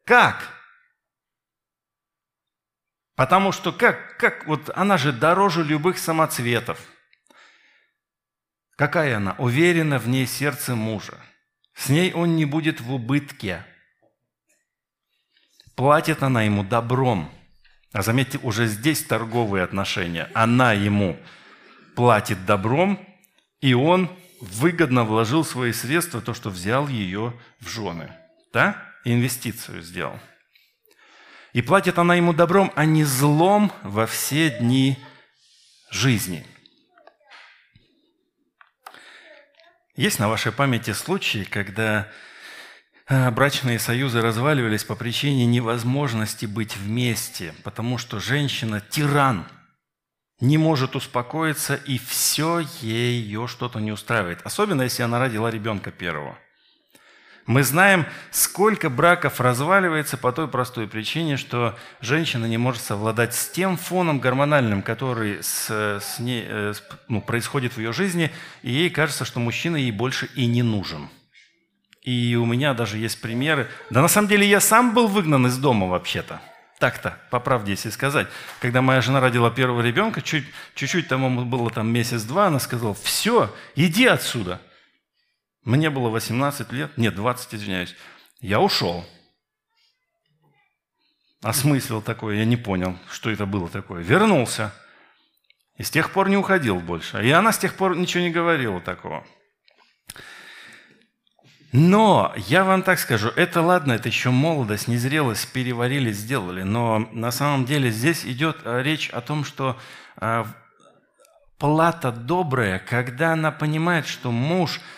Как? 0.04 0.48
Потому 3.16 3.52
что 3.52 3.72
как, 3.72 4.16
как, 4.16 4.46
вот 4.46 4.70
она 4.74 4.96
же 4.96 5.12
дороже 5.12 5.62
любых 5.62 5.98
самоцветов. 5.98 6.80
Какая 8.76 9.18
она? 9.18 9.34
Уверена 9.36 9.98
в 9.98 10.08
ней 10.08 10.26
сердце 10.26 10.74
мужа. 10.74 11.18
С 11.74 11.90
ней 11.90 12.14
он 12.14 12.36
не 12.36 12.46
будет 12.46 12.80
в 12.80 12.94
убытке. 12.94 13.64
Платит 15.76 16.22
она 16.22 16.42
ему 16.42 16.64
добром. 16.64 17.30
А 17.92 18.02
заметьте, 18.02 18.38
уже 18.42 18.66
здесь 18.66 19.04
торговые 19.04 19.64
отношения. 19.64 20.30
Она 20.32 20.72
ему 20.72 21.18
платит 21.96 22.46
добром, 22.46 23.06
и 23.60 23.74
он 23.74 24.10
выгодно 24.40 25.04
вложил 25.04 25.44
свои 25.44 25.72
средства, 25.72 26.20
то, 26.20 26.32
что 26.32 26.48
взял 26.48 26.88
ее 26.88 27.38
в 27.60 27.68
жены. 27.68 28.10
Да? 28.52 28.89
Инвестицию 29.04 29.82
сделал. 29.82 30.18
И 31.52 31.62
платит 31.62 31.98
она 31.98 32.14
ему 32.14 32.32
добром, 32.32 32.72
а 32.76 32.84
не 32.84 33.04
злом 33.04 33.72
во 33.82 34.06
все 34.06 34.50
дни 34.50 34.98
жизни. 35.90 36.46
Есть 39.96 40.18
на 40.18 40.28
вашей 40.28 40.52
памяти 40.52 40.92
случаи, 40.92 41.44
когда 41.44 42.08
а, 43.06 43.30
брачные 43.30 43.78
союзы 43.78 44.20
разваливались 44.20 44.84
по 44.84 44.94
причине 44.94 45.46
невозможности 45.46 46.46
быть 46.46 46.76
вместе, 46.76 47.54
потому 47.64 47.98
что 47.98 48.20
женщина– 48.20 48.80
тиран– 48.90 49.46
не 50.40 50.56
может 50.56 50.96
успокоиться, 50.96 51.74
и 51.74 51.98
все 51.98 52.60
ее 52.80 53.46
что-то 53.46 53.78
не 53.78 53.92
устраивает. 53.92 54.40
Особенно, 54.44 54.82
если 54.82 55.02
она 55.02 55.18
родила 55.18 55.50
ребенка 55.50 55.90
первого. 55.90 56.38
Мы 57.50 57.64
знаем, 57.64 58.06
сколько 58.30 58.88
браков 58.88 59.40
разваливается 59.40 60.16
по 60.16 60.30
той 60.30 60.46
простой 60.46 60.86
причине, 60.86 61.36
что 61.36 61.76
женщина 62.00 62.46
не 62.46 62.58
может 62.58 62.80
совладать 62.80 63.34
с 63.34 63.48
тем 63.48 63.76
фоном 63.76 64.20
гормональным, 64.20 64.82
который 64.82 65.42
с, 65.42 65.68
с 65.68 66.20
ней, 66.20 66.44
э, 66.46 66.74
ну, 67.08 67.20
происходит 67.20 67.72
в 67.72 67.78
ее 67.78 67.92
жизни, 67.92 68.30
и 68.62 68.70
ей 68.70 68.88
кажется, 68.88 69.24
что 69.24 69.40
мужчина 69.40 69.74
ей 69.74 69.90
больше 69.90 70.30
и 70.36 70.46
не 70.46 70.62
нужен. 70.62 71.08
И 72.02 72.36
у 72.36 72.44
меня 72.46 72.72
даже 72.72 72.98
есть 72.98 73.20
примеры. 73.20 73.66
Да 73.90 74.00
на 74.00 74.06
самом 74.06 74.28
деле 74.28 74.46
я 74.48 74.60
сам 74.60 74.94
был 74.94 75.08
выгнан 75.08 75.48
из 75.48 75.58
дома 75.58 75.88
вообще-то. 75.88 76.40
Так-то, 76.78 77.18
по 77.30 77.40
правде, 77.40 77.72
если 77.72 77.90
сказать. 77.90 78.28
Когда 78.60 78.80
моя 78.80 79.00
жена 79.00 79.18
родила 79.18 79.50
первого 79.50 79.80
ребенка, 79.80 80.22
чуть, 80.22 80.44
чуть-чуть 80.76 81.08
тому 81.08 81.44
было 81.44 81.68
там 81.70 81.92
месяц-два, 81.92 82.46
она 82.46 82.60
сказала, 82.60 82.94
все, 82.94 83.52
иди 83.74 84.06
отсюда. 84.06 84.60
Мне 85.64 85.90
было 85.90 86.08
18 86.08 86.72
лет, 86.72 86.96
нет, 86.96 87.14
20, 87.14 87.54
извиняюсь. 87.54 87.94
Я 88.40 88.60
ушел. 88.60 89.04
Осмыслил 91.42 92.02
такое, 92.02 92.36
я 92.36 92.44
не 92.44 92.56
понял, 92.56 92.98
что 93.10 93.30
это 93.30 93.46
было 93.46 93.68
такое. 93.68 94.02
Вернулся. 94.02 94.74
И 95.76 95.82
с 95.82 95.90
тех 95.90 96.12
пор 96.12 96.28
не 96.28 96.36
уходил 96.36 96.76
больше. 96.80 97.22
И 97.24 97.30
она 97.30 97.52
с 97.52 97.58
тех 97.58 97.74
пор 97.74 97.96
ничего 97.96 98.22
не 98.22 98.30
говорила 98.30 98.80
такого. 98.80 99.26
Но 101.72 102.34
я 102.36 102.64
вам 102.64 102.82
так 102.82 102.98
скажу, 102.98 103.28
это 103.28 103.62
ладно, 103.62 103.92
это 103.92 104.08
еще 104.08 104.30
молодость, 104.30 104.88
незрелость, 104.88 105.52
переварили, 105.52 106.10
сделали. 106.10 106.62
Но 106.62 106.98
на 107.12 107.30
самом 107.30 107.64
деле 107.64 107.90
здесь 107.90 108.24
идет 108.24 108.58
э, 108.64 108.82
речь 108.82 109.08
о 109.10 109.20
том, 109.20 109.44
что 109.44 109.78
э, 110.20 110.44
плата 111.58 112.10
добрая, 112.10 112.80
когда 112.80 113.34
она 113.34 113.52
понимает, 113.52 114.06
что 114.06 114.32
муж– 114.32 114.80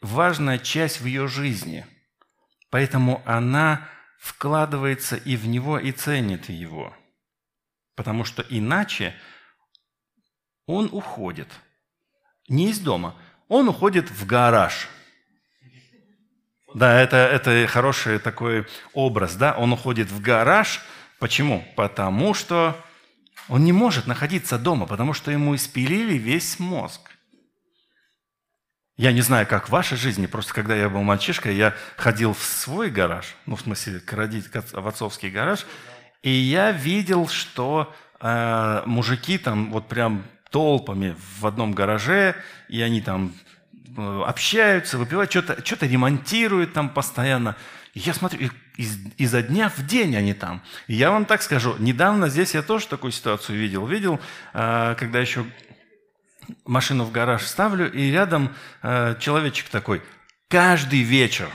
важная 0.00 0.58
часть 0.58 1.00
в 1.00 1.06
ее 1.06 1.28
жизни. 1.28 1.86
Поэтому 2.70 3.22
она 3.24 3.88
вкладывается 4.18 5.16
и 5.16 5.36
в 5.36 5.46
него, 5.46 5.78
и 5.78 5.92
ценит 5.92 6.48
его. 6.48 6.94
Потому 7.94 8.24
что 8.24 8.44
иначе 8.48 9.14
он 10.66 10.88
уходит. 10.92 11.48
Не 12.48 12.70
из 12.70 12.78
дома. 12.78 13.14
Он 13.48 13.68
уходит 13.68 14.10
в 14.10 14.26
гараж. 14.26 14.88
Да, 16.74 17.00
это, 17.00 17.16
это 17.16 17.66
хороший 17.66 18.18
такой 18.18 18.66
образ, 18.92 19.36
да? 19.36 19.54
Он 19.56 19.72
уходит 19.72 20.10
в 20.10 20.20
гараж. 20.20 20.82
Почему? 21.18 21.66
Потому 21.74 22.34
что 22.34 22.76
он 23.48 23.64
не 23.64 23.72
может 23.72 24.06
находиться 24.06 24.58
дома, 24.58 24.86
потому 24.86 25.14
что 25.14 25.30
ему 25.30 25.54
испилили 25.54 26.18
весь 26.18 26.58
мозг. 26.58 27.07
Я 28.98 29.12
не 29.12 29.20
знаю, 29.20 29.46
как 29.46 29.68
в 29.68 29.70
вашей 29.70 29.96
жизни, 29.96 30.26
просто 30.26 30.52
когда 30.52 30.74
я 30.74 30.88
был 30.88 31.02
мальчишкой, 31.02 31.54
я 31.54 31.72
ходил 31.96 32.34
в 32.34 32.42
свой 32.42 32.90
гараж, 32.90 33.36
ну, 33.46 33.54
в 33.54 33.60
смысле, 33.60 34.00
к 34.00 34.12
родить, 34.12 34.46
в 34.52 34.88
отцовский 34.88 35.30
гараж, 35.30 35.66
и 36.24 36.30
я 36.30 36.72
видел, 36.72 37.28
что 37.28 37.94
э, 38.20 38.82
мужики 38.86 39.38
там 39.38 39.70
вот 39.70 39.86
прям 39.86 40.24
толпами 40.50 41.14
в 41.38 41.46
одном 41.46 41.74
гараже, 41.74 42.34
и 42.68 42.82
они 42.82 43.00
там 43.00 43.34
э, 43.96 44.22
общаются, 44.26 44.98
выпивают, 44.98 45.30
что-то 45.30 45.64
что 45.64 45.86
ремонтируют 45.86 46.72
там 46.72 46.88
постоянно. 46.88 47.54
Я 47.94 48.12
смотрю, 48.14 48.50
из, 48.76 48.98
изо 49.16 49.42
дня 49.42 49.68
в 49.68 49.86
день 49.86 50.16
они 50.16 50.34
там. 50.34 50.60
Я 50.88 51.12
вам 51.12 51.24
так 51.24 51.42
скажу, 51.42 51.76
недавно 51.78 52.28
здесь 52.28 52.52
я 52.54 52.62
тоже 52.62 52.88
такую 52.88 53.12
ситуацию 53.12 53.60
видел. 53.60 53.86
Видел, 53.86 54.18
э, 54.54 54.96
когда 54.98 55.20
еще 55.20 55.46
машину 56.64 57.04
в 57.04 57.12
гараж 57.12 57.44
ставлю, 57.46 57.90
и 57.92 58.10
рядом 58.10 58.54
э, 58.82 59.16
человечек 59.20 59.68
такой, 59.68 60.02
каждый 60.48 61.02
вечер 61.02 61.48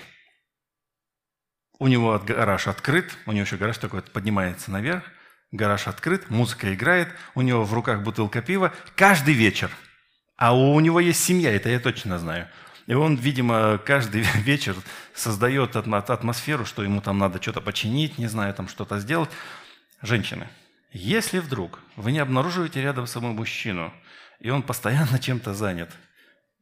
у 1.79 1.87
него 1.87 2.19
гараж 2.19 2.67
открыт, 2.67 3.17
у 3.25 3.31
него 3.31 3.45
еще 3.45 3.57
гараж 3.57 3.77
такой 3.77 4.01
поднимается 4.01 4.71
наверх, 4.71 5.03
гараж 5.51 5.87
открыт, 5.87 6.29
музыка 6.29 6.73
играет, 6.73 7.09
у 7.35 7.41
него 7.41 7.63
в 7.63 7.73
руках 7.73 8.01
бутылка 8.01 8.41
пива 8.41 8.73
каждый 8.95 9.33
вечер. 9.33 9.69
А 10.35 10.55
у 10.55 10.79
него 10.79 10.99
есть 10.99 11.23
семья, 11.23 11.51
это 11.51 11.69
я 11.69 11.79
точно 11.79 12.19
знаю. 12.19 12.47
И 12.87 12.93
он, 12.93 13.15
видимо, 13.15 13.77
каждый 13.77 14.21
вечер 14.35 14.75
создает 15.13 15.75
атмосферу, 15.75 16.65
что 16.65 16.83
ему 16.83 17.01
там 17.01 17.17
надо 17.17 17.41
что-то 17.41 17.61
починить, 17.61 18.17
не 18.17 18.27
знаю, 18.27 18.53
там 18.53 18.67
что-то 18.67 18.99
сделать. 18.99 19.29
Женщины, 20.01 20.49
если 20.91 21.39
вдруг 21.39 21.79
вы 21.95 22.11
не 22.11 22.19
обнаруживаете 22.19 22.81
рядом 22.81 23.07
с 23.07 23.11
собой 23.11 23.31
мужчину, 23.31 23.93
и 24.43 24.49
он 24.49 24.61
постоянно 24.61 25.17
чем-то 25.17 25.53
занят. 25.55 25.89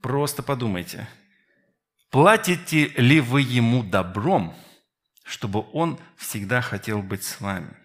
Просто 0.02 0.44
подумайте, 0.44 1.10
платите 2.12 2.88
ли 2.90 3.20
вы 3.20 3.42
ему 3.42 3.84
добром, 3.84 4.56
чтобы 5.24 5.68
он 5.74 6.00
всегда 6.16 6.62
хотел 6.62 7.02
быть 7.02 7.24
с 7.24 7.42
вами? 7.42 7.76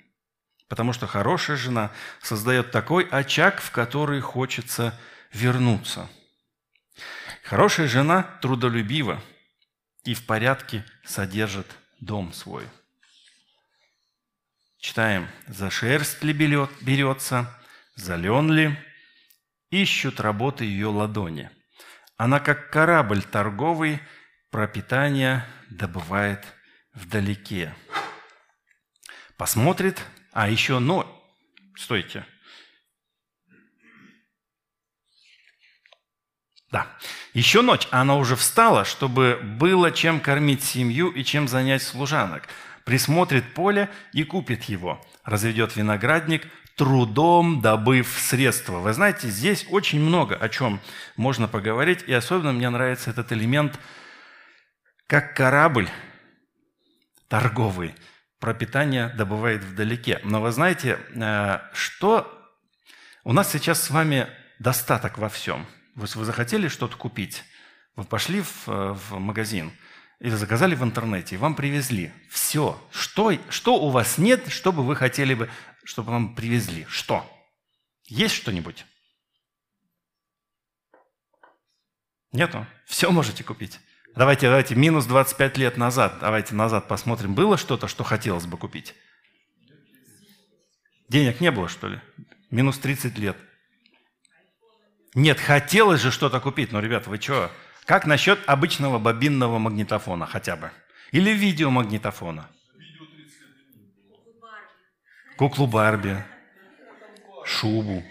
Потому 0.68 0.92
что 0.92 1.06
хорошая 1.06 1.56
жена 1.56 1.92
создает 2.20 2.70
такой 2.70 3.04
очаг, 3.04 3.60
в 3.60 3.70
который 3.70 4.20
хочется 4.20 4.98
вернуться. 5.32 6.08
Хорошая 7.42 7.88
жена 7.88 8.22
трудолюбива 8.42 9.22
и 10.04 10.14
в 10.14 10.26
порядке 10.26 10.84
содержит 11.04 11.66
дом 12.00 12.32
свой. 12.32 12.68
Читаем. 14.78 15.28
«За 15.46 15.70
шерсть 15.70 16.22
ли 16.22 16.32
берется, 16.32 17.48
за 17.94 18.16
лен 18.16 18.52
ли, 18.52 18.76
ищут 19.70 20.20
работы 20.20 20.64
ее 20.64 20.88
ладони. 20.88 21.50
Она, 22.16 22.40
как 22.40 22.70
корабль 22.70 23.22
торговый, 23.22 24.00
пропитание 24.50 25.44
добывает 25.70 26.44
вдалеке. 26.94 27.74
Посмотрит, 29.36 30.02
а 30.32 30.48
еще, 30.48 30.78
но, 30.78 31.22
стойте. 31.76 32.24
Да, 36.70 36.96
еще 37.32 37.62
ночь, 37.62 37.86
она 37.90 38.16
уже 38.16 38.34
встала, 38.34 38.84
чтобы 38.84 39.38
было 39.42 39.92
чем 39.92 40.20
кормить 40.20 40.64
семью 40.64 41.10
и 41.10 41.22
чем 41.22 41.48
занять 41.48 41.82
служанок. 41.82 42.48
Присмотрит 42.84 43.54
поле 43.54 43.90
и 44.12 44.24
купит 44.24 44.64
его. 44.64 45.04
Разведет 45.22 45.76
виноградник, 45.76 46.46
трудом 46.76 47.62
добыв 47.62 48.06
средства. 48.20 48.78
Вы 48.78 48.92
знаете, 48.92 49.28
здесь 49.28 49.66
очень 49.70 50.00
много 50.00 50.36
о 50.36 50.48
чем 50.48 50.80
можно 51.16 51.48
поговорить, 51.48 52.04
и 52.06 52.12
особенно 52.12 52.52
мне 52.52 52.68
нравится 52.68 53.10
этот 53.10 53.32
элемент, 53.32 53.78
как 55.06 55.34
корабль 55.34 55.88
торговый 57.28 57.94
пропитание 58.38 59.08
добывает 59.08 59.64
вдалеке. 59.64 60.20
Но 60.22 60.40
вы 60.40 60.52
знаете, 60.52 60.98
э, 61.14 61.60
что 61.72 62.32
у 63.24 63.32
нас 63.32 63.50
сейчас 63.50 63.82
с 63.82 63.90
вами 63.90 64.28
достаток 64.58 65.18
во 65.18 65.28
всем. 65.28 65.66
Вы, 65.94 66.06
вы 66.14 66.24
захотели 66.24 66.68
что-то 66.68 66.96
купить, 66.96 67.42
вы 67.96 68.04
пошли 68.04 68.42
в, 68.42 68.68
э, 68.68 68.92
в 68.92 69.18
магазин 69.18 69.72
или 70.20 70.34
заказали 70.34 70.74
в 70.74 70.82
интернете, 70.82 71.34
и 71.34 71.38
вам 71.38 71.54
привезли. 71.54 72.12
Все. 72.30 72.80
Что, 72.90 73.32
что 73.48 73.76
у 73.76 73.90
вас 73.90 74.18
нет, 74.18 74.48
что 74.48 74.72
бы 74.72 74.82
вы 74.82 74.96
хотели 74.96 75.34
бы 75.34 75.50
чтобы 75.86 76.10
вам 76.10 76.34
привезли. 76.34 76.84
Что? 76.88 77.24
Есть 78.04 78.34
что-нибудь? 78.34 78.84
Нету? 82.32 82.66
Все 82.86 83.10
можете 83.10 83.44
купить. 83.44 83.80
Давайте, 84.16 84.48
давайте, 84.48 84.74
минус 84.74 85.06
25 85.06 85.58
лет 85.58 85.76
назад, 85.76 86.18
давайте 86.20 86.54
назад 86.54 86.88
посмотрим. 86.88 87.34
Было 87.34 87.56
что-то, 87.56 87.86
что 87.86 88.02
хотелось 88.02 88.46
бы 88.46 88.56
купить? 88.56 88.94
Денег 91.08 91.40
не 91.40 91.50
было, 91.50 91.68
что 91.68 91.88
ли? 91.88 92.00
Минус 92.50 92.78
30 92.78 93.16
лет. 93.18 93.36
Нет, 95.14 95.38
хотелось 95.38 96.00
же 96.00 96.10
что-то 96.10 96.40
купить. 96.40 96.72
Но, 96.72 96.80
ребята, 96.80 97.10
вы 97.10 97.20
что? 97.20 97.50
Как 97.84 98.06
насчет 98.06 98.40
обычного 98.48 98.98
бобинного 98.98 99.58
магнитофона 99.58 100.26
хотя 100.26 100.56
бы? 100.56 100.72
Или 101.12 101.30
видеомагнитофона? 101.30 102.50
Куклу 105.36 105.66
Барби, 105.66 106.24
шубу. 107.44 108.02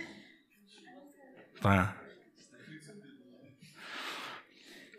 Да. 1.61 1.93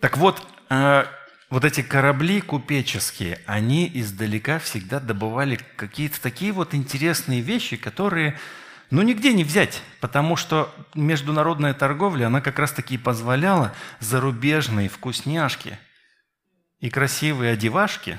Так 0.01 0.17
вот, 0.19 0.47
э, 0.69 1.05
вот 1.49 1.65
эти 1.65 1.83
корабли 1.83 2.41
купеческие, 2.41 3.41
они 3.47 3.91
издалека 3.95 4.59
всегда 4.59 5.01
добывали 5.01 5.59
какие-то 5.77 6.21
такие 6.21 6.53
вот 6.53 6.75
интересные 6.75 7.41
вещи, 7.41 7.77
которые, 7.77 8.37
ну, 8.91 9.03
нигде 9.03 9.33
не 9.33 9.45
взять, 9.45 9.83
потому 10.01 10.37
что 10.37 10.75
международная 10.95 11.73
торговля, 11.73 12.27
она 12.27 12.41
как 12.41 12.59
раз-таки 12.59 12.99
позволяла 12.99 13.75
зарубежные 14.01 14.89
вкусняшки 14.89 15.79
и 16.81 16.91
красивые 16.91 17.53
одевашки 17.53 18.19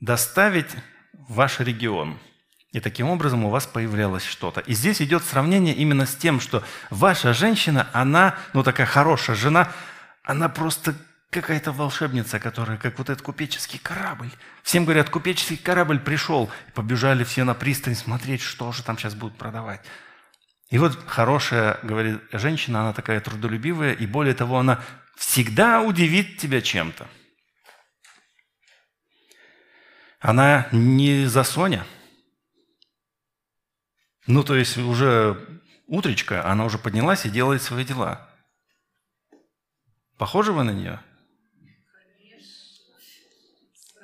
доставить 0.00 0.70
в 1.14 1.34
ваш 1.34 1.60
регион– 1.60 2.18
и 2.76 2.80
таким 2.80 3.08
образом 3.08 3.42
у 3.42 3.48
вас 3.48 3.66
появлялось 3.66 4.26
что-то. 4.26 4.60
И 4.60 4.74
здесь 4.74 5.00
идет 5.00 5.24
сравнение 5.24 5.74
именно 5.74 6.04
с 6.04 6.14
тем, 6.14 6.40
что 6.40 6.62
ваша 6.90 7.32
женщина, 7.32 7.88
она, 7.94 8.34
ну 8.52 8.62
такая 8.62 8.86
хорошая 8.86 9.34
жена, 9.34 9.72
она 10.22 10.50
просто 10.50 10.94
какая-то 11.30 11.72
волшебница, 11.72 12.38
которая 12.38 12.76
как 12.76 12.98
вот 12.98 13.08
этот 13.08 13.24
купеческий 13.24 13.78
корабль. 13.78 14.28
Всем 14.62 14.84
говорят, 14.84 15.08
купеческий 15.08 15.56
корабль 15.56 15.98
пришел. 15.98 16.50
И 16.68 16.72
побежали 16.72 17.24
все 17.24 17.44
на 17.44 17.54
пристань 17.54 17.94
смотреть, 17.94 18.42
что 18.42 18.70
же 18.72 18.82
там 18.82 18.98
сейчас 18.98 19.14
будут 19.14 19.38
продавать. 19.38 19.80
И 20.68 20.76
вот 20.76 21.02
хорошая, 21.06 21.78
говорит, 21.82 22.20
женщина, 22.30 22.82
она 22.82 22.92
такая 22.92 23.20
трудолюбивая, 23.20 23.94
и 23.94 24.06
более 24.06 24.34
того, 24.34 24.58
она 24.58 24.82
всегда 25.16 25.80
удивит 25.80 26.36
тебя 26.36 26.60
чем-то. 26.60 27.06
Она 30.20 30.68
не 30.72 31.24
за 31.24 31.42
Соня– 31.42 31.86
ну, 34.26 34.42
то 34.42 34.56
есть 34.56 34.76
уже 34.76 35.60
утречка, 35.86 36.44
она 36.50 36.64
уже 36.64 36.78
поднялась 36.78 37.24
и 37.24 37.30
делает 37.30 37.62
свои 37.62 37.84
дела. 37.84 38.28
Похожи 40.18 40.52
вы 40.52 40.64
на 40.64 40.72
нее? 40.72 41.00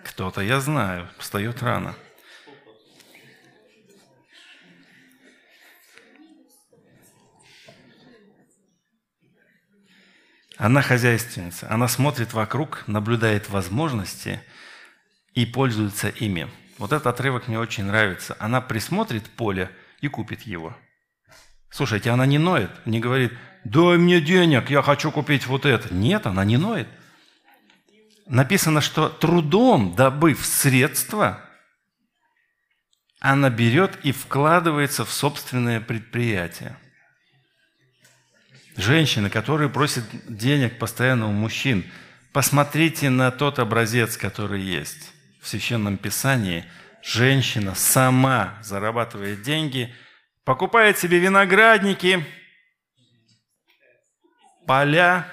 Кто-то, 0.05 0.41
я 0.41 0.61
знаю, 0.61 1.09
встает 1.19 1.63
рано. 1.63 1.95
Она 10.57 10.83
хозяйственница, 10.83 11.69
она 11.69 11.89
смотрит 11.89 12.33
вокруг, 12.33 12.87
наблюдает 12.87 13.49
возможности 13.49 14.41
и 15.35 15.45
пользуется 15.45 16.09
ими. 16.09 16.49
Вот 16.79 16.93
этот 16.93 17.09
отрывок 17.09 17.49
мне 17.49 17.59
очень 17.59 17.85
нравится. 17.85 18.37
Она 18.39 18.61
присмотрит 18.61 19.29
поле– 19.29 19.69
и 20.03 20.09
купит 20.09 20.43
его. 20.43 20.77
Слушайте, 21.71 22.11
она 22.11 22.27
не 22.27 22.37
ноет, 22.37 22.71
не 22.85 23.01
говорит, 23.01 23.33
дай 23.65 23.97
мне 23.97 24.21
денег, 24.21 24.69
я 24.69 24.83
хочу 24.83 25.11
купить 25.11 25.47
вот 25.47 25.65
это. 25.65 25.95
Нет, 25.95 26.27
она 26.27 26.45
не 26.45 26.59
ноет. 26.59 26.89
написано, 28.27 28.81
что 28.81 29.09
трудом 29.09 29.95
добыв 29.95 30.45
средства, 30.45 31.41
она 33.21 33.49
берет 33.51 33.99
и 34.05 34.13
вкладывается 34.13 35.05
в 35.05 35.13
собственное 35.13 35.81
предприятие. 35.81 36.77
Женщины, 38.77 39.31
которые 39.31 39.69
просят 39.69 40.05
денег 40.27 40.79
постоянно 40.79 41.29
у 41.29 41.33
мужчин, 41.33 41.85
посмотрите 42.33 43.11
на 43.11 43.31
тот 43.31 43.59
образец, 43.59 44.17
который 44.17 44.63
есть 44.63 45.13
в 45.41 45.49
Священном 45.49 45.99
Писании. 45.99 46.65
Женщина 47.03 47.75
сама 47.75 48.59
зарабатывает 48.63 49.43
деньги, 49.43 49.93
покупает 50.45 50.99
себе 50.99 51.19
виноградники, 51.19 52.25
поля, 54.67 55.27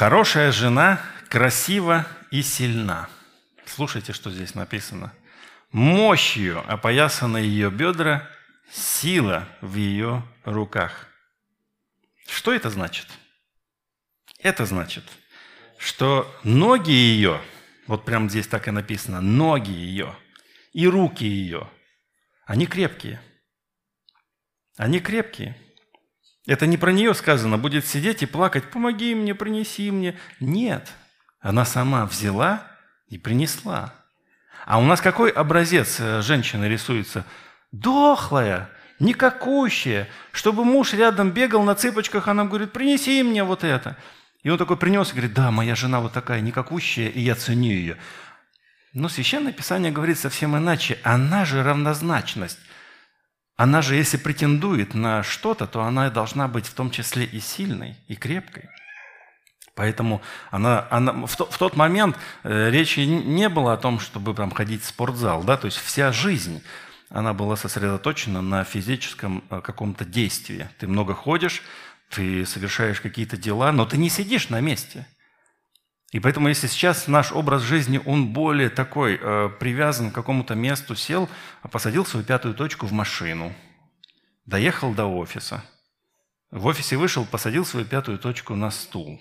Хорошая 0.00 0.50
жена 0.50 0.98
красива 1.28 2.06
и 2.30 2.40
сильна. 2.40 3.10
Слушайте, 3.66 4.14
что 4.14 4.30
здесь 4.30 4.54
написано. 4.54 5.12
Мощью 5.72 6.64
опоясаны 6.72 7.36
ее 7.36 7.70
бедра, 7.70 8.26
сила 8.72 9.46
в 9.60 9.74
ее 9.74 10.22
руках. 10.46 11.09
Что 12.30 12.54
это 12.54 12.70
значит? 12.70 13.06
Это 14.38 14.64
значит, 14.64 15.04
что 15.78 16.32
ноги 16.44 16.92
ее, 16.92 17.40
вот 17.86 18.04
прямо 18.04 18.28
здесь 18.28 18.46
так 18.46 18.68
и 18.68 18.70
написано, 18.70 19.20
ноги 19.20 19.72
ее 19.72 20.16
и 20.72 20.86
руки 20.86 21.24
ее, 21.24 21.68
они 22.46 22.66
крепкие. 22.66 23.20
Они 24.76 25.00
крепкие. 25.00 25.56
Это 26.46 26.66
не 26.66 26.78
про 26.78 26.92
нее 26.92 27.14
сказано, 27.14 27.58
будет 27.58 27.84
сидеть 27.84 28.22
и 28.22 28.26
плакать, 28.26 28.70
помоги 28.70 29.14
мне, 29.14 29.34
принеси 29.34 29.90
мне. 29.90 30.18
Нет, 30.38 30.88
она 31.40 31.64
сама 31.64 32.06
взяла 32.06 32.66
и 33.08 33.18
принесла. 33.18 33.92
А 34.64 34.78
у 34.78 34.84
нас 34.84 35.00
какой 35.00 35.30
образец 35.30 35.98
э, 35.98 36.22
женщины 36.22 36.66
рисуется? 36.66 37.26
Дохлая, 37.72 38.70
никакущая. 39.00 40.08
Чтобы 40.30 40.64
муж 40.64 40.92
рядом 40.92 41.30
бегал 41.30 41.62
на 41.64 41.74
цыпочках, 41.74 42.28
она 42.28 42.44
говорит, 42.44 42.72
принеси 42.72 43.22
мне 43.22 43.42
вот 43.42 43.64
это. 43.64 43.96
И 44.42 44.48
он 44.48 44.58
такой 44.58 44.76
принес 44.76 45.08
и 45.08 45.12
говорит, 45.12 45.34
да, 45.34 45.50
моя 45.50 45.74
жена 45.74 46.00
вот 46.00 46.12
такая 46.12 46.40
никакущая, 46.40 47.08
и 47.08 47.20
я 47.20 47.34
ценю 47.34 47.72
ее. 47.72 47.96
Но 48.92 49.08
Священное 49.08 49.52
Писание 49.52 49.92
говорит 49.92 50.18
совсем 50.18 50.56
иначе. 50.56 50.98
Она 51.02 51.44
же 51.44 51.62
равнозначность. 51.62 52.58
Она 53.56 53.82
же, 53.82 53.94
если 53.94 54.16
претендует 54.16 54.94
на 54.94 55.22
что-то, 55.22 55.66
то 55.66 55.82
она 55.82 56.08
должна 56.08 56.48
быть 56.48 56.66
в 56.66 56.72
том 56.72 56.90
числе 56.90 57.24
и 57.24 57.40
сильной, 57.40 57.96
и 58.08 58.16
крепкой. 58.16 58.70
Поэтому 59.74 60.22
она, 60.50 60.86
она, 60.90 61.26
в, 61.26 61.36
то, 61.36 61.46
в 61.46 61.56
тот 61.56 61.76
момент 61.76 62.16
э, 62.42 62.70
речи 62.70 63.00
не 63.00 63.48
было 63.48 63.74
о 63.74 63.76
том, 63.76 64.00
чтобы 64.00 64.34
прям 64.34 64.50
ходить 64.50 64.82
в 64.82 64.86
спортзал. 64.86 65.42
Да? 65.42 65.56
То 65.56 65.66
есть 65.66 65.78
вся 65.78 66.10
жизнь, 66.10 66.62
она 67.10 67.34
была 67.34 67.56
сосредоточена 67.56 68.40
на 68.40 68.64
физическом 68.64 69.44
э, 69.50 69.60
каком-то 69.60 70.04
действии. 70.04 70.68
Ты 70.78 70.88
много 70.88 71.14
ходишь, 71.14 71.62
ты 72.08 72.46
совершаешь 72.46 73.00
какие-то 73.00 73.36
дела, 73.36 73.70
но 73.70 73.84
ты 73.84 73.98
не 73.98 74.08
сидишь 74.08 74.48
на 74.48 74.60
месте– 74.60 75.06
и 76.10 76.18
поэтому, 76.18 76.48
если 76.48 76.66
сейчас 76.66 77.06
наш 77.06 77.30
образ 77.30 77.62
жизни, 77.62 78.00
он 78.04 78.32
более 78.32 78.68
такой, 78.68 79.18
э, 79.20 79.48
привязан 79.60 80.10
к 80.10 80.14
какому-то 80.14 80.56
месту, 80.56 80.96
сел, 80.96 81.28
посадил 81.70 82.04
свою 82.04 82.26
пятую 82.26 82.54
точку 82.54 82.86
в 82.86 82.92
машину, 82.92 83.54
доехал 84.44 84.92
до 84.92 85.06
офиса, 85.06 85.64
в 86.50 86.66
офисе 86.66 86.96
вышел, 86.96 87.24
посадил 87.24 87.64
свою 87.64 87.86
пятую 87.86 88.18
точку 88.18 88.56
на 88.56 88.72
стул. 88.72 89.20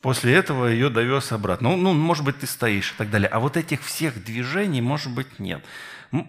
После 0.00 0.34
этого 0.34 0.66
ее 0.66 0.88
довез 0.88 1.32
обратно. 1.32 1.70
Ну, 1.70 1.76
ну, 1.78 1.92
может 1.94 2.24
быть, 2.24 2.38
ты 2.38 2.46
стоишь 2.46 2.92
и 2.92 2.94
так 2.96 3.10
далее. 3.10 3.28
А 3.28 3.40
вот 3.40 3.56
этих 3.56 3.82
всех 3.82 4.22
движений, 4.22 4.82
может 4.82 5.12
быть, 5.12 5.40
нет. 5.40 5.64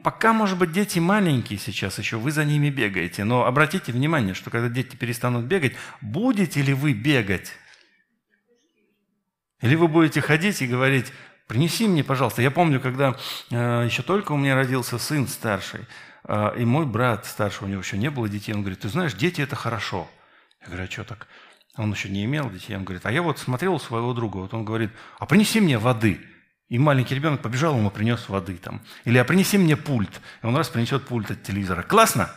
Пока, 0.04 0.34
может 0.34 0.58
быть, 0.58 0.72
дети 0.72 0.98
маленькие 0.98 1.60
сейчас 1.60 2.00
еще, 2.00 2.18
вы 2.18 2.32
за 2.32 2.44
ними 2.44 2.70
бегаете. 2.70 3.24
Но 3.24 3.46
обратите 3.46 3.92
внимание, 3.92 4.34
что 4.34 4.50
когда 4.50 4.68
дети 4.68 4.96
перестанут 4.96 5.46
бегать, 5.46 5.74
будете 6.02 6.62
ли 6.62 6.74
вы 6.74 6.94
бегать 6.94 7.54
или 9.62 9.76
вы 9.76 9.88
будете 9.88 10.22
ходить 10.22 10.62
и 10.62 10.68
говорить, 10.68 11.12
принеси 11.48 11.88
мне, 11.88 12.04
пожалуйста. 12.04 12.42
Я 12.42 12.52
помню, 12.52 12.80
когда 12.80 13.16
э, 13.52 13.86
еще 13.86 14.02
только 14.02 14.32
у 14.32 14.38
меня 14.38 14.56
родился 14.56 14.98
сын 14.98 15.28
старший, 15.28 15.82
э, 16.28 16.60
и 16.60 16.66
мой 16.66 16.86
брат 16.86 17.26
старший, 17.26 17.66
у 17.66 17.70
него 17.70 17.82
еще 17.82 17.98
не 17.98 18.10
было 18.10 18.28
детей, 18.28 18.54
он 18.54 18.62
говорит, 18.62 18.80
ты 18.80 18.90
знаешь, 18.90 19.14
дети– 19.14 19.42
это 19.44 19.56
хорошо. 19.56 20.10
Я 20.62 20.68
говорю, 20.68 20.84
а 20.84 20.92
что 20.92 21.04
так? 21.04 21.28
Он 21.78 21.92
еще 21.92 22.10
не 22.10 22.26
имел 22.26 22.50
детей. 22.50 22.76
Он 22.76 22.84
говорит, 22.84 23.06
а 23.06 23.12
я 23.12 23.22
вот 23.22 23.38
смотрел 23.38 23.76
у 23.76 23.80
своего 23.80 24.14
друга, 24.14 24.38
вот 24.38 24.54
он 24.54 24.66
говорит, 24.66 24.92
а 25.20 25.26
принеси 25.26 25.62
мне 25.62 25.78
воды. 25.78 26.20
И 26.68 26.80
маленький 26.80 27.16
ребенок 27.16 27.42
побежал, 27.42 27.78
ему 27.78 27.92
принес 27.92 28.28
воды 28.28 28.58
там. 28.58 28.82
Или, 29.04 29.18
а 29.18 29.24
принеси 29.24 29.58
мне 29.58 29.78
пульт. 29.78 30.22
И 30.42 30.46
он 30.46 30.56
раз 30.56 30.70
принесет 30.70 31.06
пульт 31.06 31.30
от 31.32 31.44
телевизора. 31.44 31.84
Классно? 31.84 32.32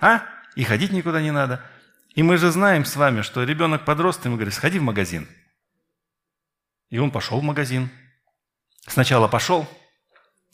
А? 0.00 0.22
И 0.56 0.64
ходить 0.64 0.92
никуда 0.92 1.20
не 1.20 1.30
надо. 1.30 1.62
И 2.14 2.22
мы 2.22 2.38
же 2.38 2.50
знаем 2.50 2.84
с 2.84 2.96
вами, 2.96 3.22
что 3.22 3.44
ребенок 3.44 3.84
подросток, 3.84 4.26
ему 4.26 4.36
говорит, 4.36 4.54
сходи 4.54 4.78
в 4.78 4.82
магазин– 4.82 5.28
и 6.94 6.98
он 6.98 7.10
пошел 7.10 7.40
в 7.40 7.42
магазин. 7.42 7.90
Сначала 8.86 9.26
пошел, 9.26 9.68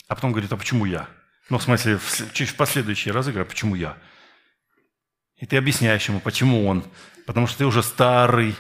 а 0.09 0.15
потом 0.15 0.33
говорит, 0.33 0.51
а 0.51 0.57
почему 0.57 0.87
я? 0.87 1.07
Ну, 1.51 1.59
в 1.59 1.63
смысле, 1.63 1.99
в, 1.99 2.03
в 2.03 2.57
последующие 2.57 3.13
разы 3.13 3.31
говорю, 3.31 3.47
а 3.47 3.51
почему 3.51 3.75
я? 3.75 3.99
И 5.37 5.45
ты 5.45 5.59
объясняешь 5.59 6.09
ему, 6.09 6.19
почему 6.19 6.67
он. 6.67 6.83
Потому 7.27 7.47
что 7.47 7.59
ты 7.59 7.67
уже 7.67 7.83
старый, 7.83 8.57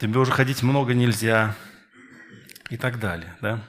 тебе 0.00 0.18
уже 0.18 0.32
ходить 0.32 0.64
много 0.64 0.92
нельзя 0.92 1.54
и 2.68 2.76
так 2.76 2.98
далее. 2.98 3.36
Да? 3.40 3.60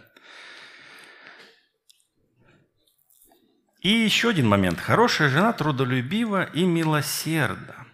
И 3.85 3.89
еще 3.89 4.29
один 4.29 4.47
момент. 4.47 4.79
Хорошая 4.79 5.29
жена 5.29 5.53
трудолюбива 5.53 6.43
и 6.43 6.65
милосердна. 6.65 7.85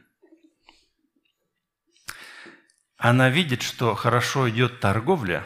Она 2.95 3.29
видит, 3.29 3.61
что 3.61 3.93
хорошо 3.95 4.49
идет 4.49 4.79
торговля, 4.79 5.43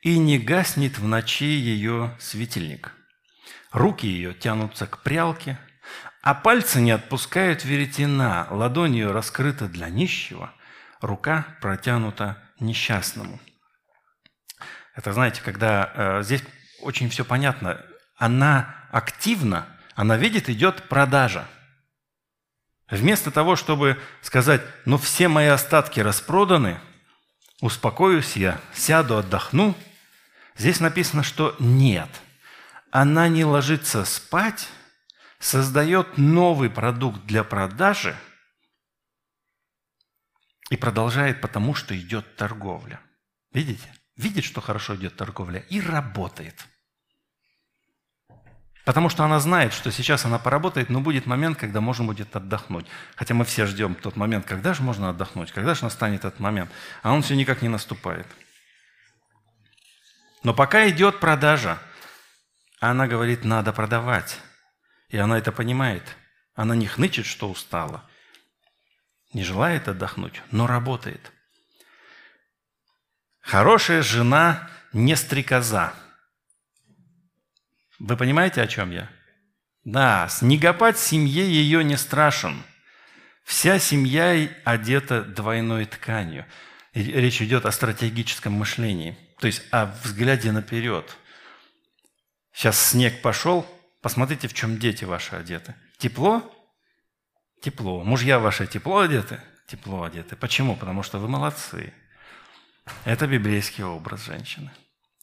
и 0.00 0.16
не 0.16 0.38
гаснет 0.38 0.98
в 0.98 1.08
ночи 1.08 1.46
ее 1.46 2.16
светильник. 2.20 2.92
Руки 3.72 4.06
ее 4.06 4.32
тянутся 4.32 4.86
к 4.86 5.02
прялке, 5.02 5.58
а 6.22 6.34
пальцы 6.34 6.80
не 6.80 6.92
отпускают 6.92 7.64
веретена, 7.64 8.46
ладонь 8.52 8.94
ее 8.94 9.10
раскрыта 9.10 9.66
для 9.66 9.88
нищего, 9.88 10.54
рука 11.00 11.48
протянута 11.60 12.40
несчастному. 12.60 13.40
Это, 14.94 15.12
знаете, 15.12 15.42
когда 15.42 15.90
э, 15.92 16.22
здесь 16.22 16.44
очень 16.80 17.10
все 17.10 17.24
понятно, 17.24 17.84
она 18.16 18.83
активно, 18.96 19.66
она 19.94 20.16
видит, 20.16 20.48
идет 20.48 20.88
продажа– 20.88 21.46
Вместо 22.90 23.30
того, 23.30 23.56
чтобы 23.56 23.98
сказать, 24.20 24.60
ну 24.84 24.98
все 24.98 25.28
мои 25.28 25.46
остатки 25.46 26.00
распроданы, 26.00 26.80
успокоюсь 27.60 28.36
я, 28.36 28.60
сяду, 28.74 29.16
отдохну, 29.16 29.74
здесь 30.56 30.80
написано, 30.80 31.22
что 31.22 31.56
нет. 31.58 32.08
Она 32.90 33.28
не 33.28 33.44
ложится 33.44 34.04
спать, 34.04 34.68
создает 35.38 36.18
новый 36.18 36.68
продукт 36.68 37.24
для 37.24 37.42
продажи 37.42 38.16
и 40.70 40.76
продолжает 40.76 41.40
потому, 41.40 41.74
что 41.74 41.98
идет 41.98 42.36
торговля. 42.36 43.00
Видите? 43.52 43.92
Видит, 44.16 44.44
что 44.44 44.60
хорошо 44.60 44.94
идет 44.94 45.16
торговля 45.16 45.60
и 45.70 45.80
работает– 45.80 46.66
Потому 48.84 49.08
что 49.08 49.24
она 49.24 49.40
знает, 49.40 49.72
что 49.72 49.90
сейчас 49.90 50.26
она 50.26 50.38
поработает, 50.38 50.90
но 50.90 51.00
будет 51.00 51.24
момент, 51.24 51.58
когда 51.58 51.80
можно 51.80 52.04
будет 52.04 52.36
отдохнуть. 52.36 52.86
Хотя 53.16 53.32
мы 53.32 53.46
все 53.46 53.64
ждем 53.64 53.94
тот 53.94 54.16
момент, 54.16 54.44
когда 54.44 54.74
же 54.74 54.82
можно 54.82 55.08
отдохнуть, 55.08 55.52
когда 55.52 55.74
же 55.74 55.84
настанет 55.84 56.26
этот 56.26 56.38
момент. 56.38 56.70
А 57.02 57.12
он 57.12 57.22
все 57.22 57.34
никак 57.34 57.62
не 57.62 57.68
наступает. 57.68 58.26
Но 60.42 60.52
пока 60.52 60.86
идет 60.90 61.18
продажа, 61.18 61.78
она 62.78 63.06
говорит, 63.06 63.44
надо 63.44 63.72
продавать. 63.72 64.38
И 65.08 65.16
она 65.16 65.38
это 65.38 65.50
понимает. 65.50 66.16
Она 66.54 66.76
не 66.76 66.86
хнычет, 66.86 67.24
что 67.24 67.50
устала. 67.50 68.04
Не 69.32 69.44
желает 69.44 69.88
отдохнуть, 69.88 70.42
но 70.50 70.66
работает. 70.66 71.32
Хорошая 73.40 74.02
жена 74.02 74.68
не 74.92 75.16
стрекоза– 75.16 75.94
вы 77.98 78.16
понимаете, 78.16 78.62
о 78.62 78.66
чем 78.66 78.90
я? 78.90 79.10
Да, 79.84 80.28
снегопад 80.28 80.98
семье 80.98 81.46
ее 81.46 81.84
не 81.84 81.96
страшен. 81.96 82.62
Вся 83.44 83.78
семья 83.78 84.48
одета 84.64 85.22
двойной 85.22 85.84
тканью. 85.84 86.46
Речь 86.94 87.42
идет 87.42 87.66
о 87.66 87.72
стратегическом 87.72 88.54
мышлении, 88.54 89.18
то 89.40 89.46
есть 89.46 89.62
о 89.70 89.86
взгляде 89.86 90.52
наперед. 90.52 91.16
Сейчас 92.52 92.78
снег 92.78 93.20
пошел, 93.20 93.68
Посмотрите, 94.04 94.48
в 94.48 94.52
чем 94.52 94.78
дети 94.78 95.06
ваши 95.06 95.34
одеты. 95.34 95.74
Тепло? 95.96 96.42
Тепло. 97.62 98.04
Мужья 98.04 98.38
ваши 98.38 98.66
тепло 98.66 98.98
одеты? 98.98 99.40
Тепло 99.66 100.02
одеты. 100.02 100.36
Почему? 100.36 100.76
Потому 100.76 101.02
что 101.02 101.18
вы 101.18 101.26
молодцы. 101.26 101.94
Это 103.06 103.26
библейский 103.26 103.82
образ 103.82 104.26
женщины. 104.26 104.70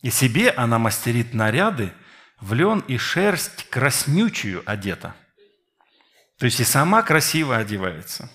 И 0.01 0.09
себе 0.09 0.49
она 0.49 0.79
мастерит 0.79 1.35
наряды, 1.35 1.93
в 2.41 2.53
лен 2.53 2.79
и 2.87 2.97
шерсть 2.97 3.69
краснючую 3.69 4.63
одета. 4.65 5.15
То 6.37 6.45
есть 6.45 6.59
и 6.59 6.63
сама 6.63 7.03
красиво 7.03 7.55
одевается. 7.55 8.29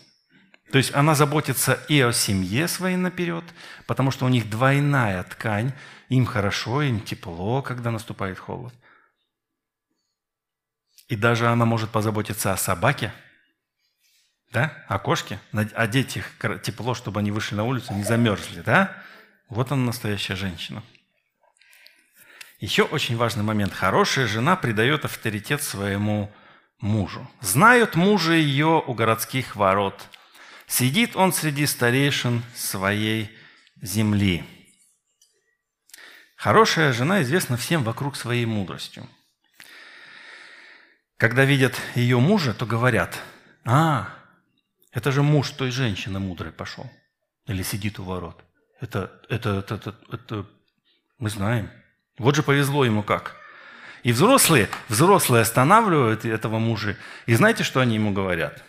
То 0.70 0.78
есть 0.78 0.94
она 0.94 1.14
заботится 1.14 1.74
и 1.88 2.00
о 2.00 2.12
семье 2.12 2.68
своей 2.68 2.96
наперед, 2.96 3.44
потому 3.86 4.10
что 4.10 4.24
у 4.24 4.28
них 4.28 4.48
двойная 4.48 5.22
ткань, 5.24 5.72
им 6.08 6.24
хорошо, 6.24 6.82
им 6.82 7.00
тепло, 7.00 7.62
когда 7.62 7.90
наступает 7.90 8.38
холод. 8.38 8.74
И 11.08 11.16
даже 11.16 11.48
она 11.48 11.64
может 11.64 11.90
позаботиться 11.90 12.52
о 12.52 12.56
собаке, 12.56 13.12
да, 14.52 14.84
о 14.88 14.98
кошке, 14.98 15.38
одеть 15.52 16.16
их 16.16 16.32
тепло, 16.62 16.94
чтобы 16.94 17.20
они 17.20 17.30
вышли 17.30 17.54
на 17.56 17.64
улицу, 17.64 17.94
не 17.94 18.02
замерзли, 18.02 18.60
да? 18.60 18.96
Вот 19.48 19.70
она 19.70 19.84
настоящая 19.84 20.34
женщина. 20.34 20.82
Еще 22.58 22.84
очень 22.84 23.16
важный 23.16 23.42
момент. 23.42 23.74
Хорошая 23.74 24.26
жена 24.26 24.56
придает 24.56 25.04
авторитет 25.04 25.62
своему 25.62 26.32
мужу. 26.80 27.28
Знают 27.40 27.96
мужа 27.96 28.32
ее 28.32 28.82
у 28.86 28.94
городских 28.94 29.56
ворот. 29.56 30.08
Сидит 30.66 31.16
он 31.16 31.32
среди 31.32 31.66
старейшин 31.66 32.42
своей 32.54 33.30
земли. 33.80 34.44
Хорошая 36.36 36.92
жена 36.92 37.22
известна 37.22 37.56
всем 37.56 37.84
вокруг 37.84 38.16
своей 38.16 38.46
мудростью. 38.46 39.06
Когда 41.18 41.44
видят 41.44 41.74
ее 41.94 42.18
мужа, 42.18 42.52
то 42.52 42.66
говорят, 42.66 43.18
а, 43.64 44.08
это 44.92 45.12
же 45.12 45.22
муж 45.22 45.50
той 45.50 45.70
женщины 45.70 46.18
мудрой 46.18 46.52
пошел. 46.52 46.90
Или 47.46 47.62
сидит 47.62 47.98
у 47.98 48.04
ворот. 48.04 48.44
Это, 48.80 49.20
это, 49.28 49.58
это, 49.58 49.74
это, 49.74 49.98
это 50.12 50.46
мы 51.18 51.30
знаем. 51.30 51.70
Вот 52.18 52.34
же 52.34 52.42
повезло 52.42 52.84
ему 52.84 53.02
как. 53.02 53.36
И 54.02 54.12
взрослые, 54.12 54.68
взрослые 54.88 55.42
останавливают 55.42 56.24
этого 56.24 56.58
мужа. 56.58 56.96
И 57.26 57.34
знаете, 57.34 57.64
что 57.64 57.80
они 57.80 57.96
ему 57.96 58.12
говорят? 58.12 58.62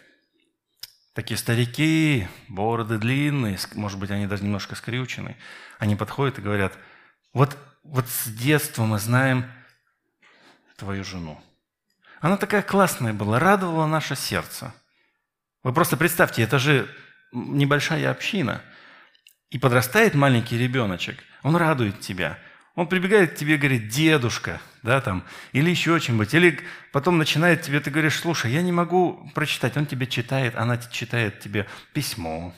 Такие 1.14 1.38
старики, 1.38 2.28
бороды 2.48 2.98
длинные, 2.98 3.58
может 3.76 4.00
быть, 4.00 4.12
они 4.12 4.28
даже 4.28 4.44
немножко 4.44 4.76
скрючены. 4.76 5.36
Они 5.80 5.96
подходят 5.96 6.40
и 6.40 6.42
говорят, 6.42 6.78
вот, 7.34 7.58
вот 7.84 8.08
с 8.08 8.28
детства 8.28 8.84
мы 8.86 9.00
знаем 9.00 9.46
твою 10.76 11.04
жену. 11.04 11.42
Она 12.20 12.38
такая 12.38 12.62
классная 12.62 13.14
была, 13.14 13.40
радовала 13.40 13.86
наше 13.86 14.16
сердце. 14.16 14.74
Вы 15.64 15.74
просто 15.74 15.98
представьте, 15.98 16.44
это 16.44 16.60
же 16.60 16.88
небольшая 17.32 18.10
община. 18.10 18.62
И 19.50 19.60
подрастает 19.60 20.14
маленький 20.14 20.58
ребеночек, 20.58 21.20
он 21.44 21.56
радует 21.56 22.00
тебя. 22.00 22.38
Он 22.78 22.86
прибегает 22.86 23.34
к 23.34 23.36
тебе 23.36 23.56
и 23.56 23.58
говорит, 23.58 23.88
дедушка, 23.88 24.62
да, 24.84 25.02
там, 25.02 25.24
или 25.52 25.72
еще 25.72 26.00
чем-нибудь. 26.00 26.32
Или 26.36 26.60
потом 26.92 27.18
начинает 27.18 27.64
тебе, 27.64 27.80
ты 27.80 27.90
говоришь, 27.90 28.20
слушай, 28.20 28.52
я 28.52 28.62
не 28.62 28.72
могу 28.72 29.32
прочитать. 29.34 29.76
Он 29.78 29.88
тебе 29.88 30.06
читает, 30.06 30.56
она 30.56 30.78
читает 30.78 31.40
тебе 31.40 31.66
письмо. 31.94 32.54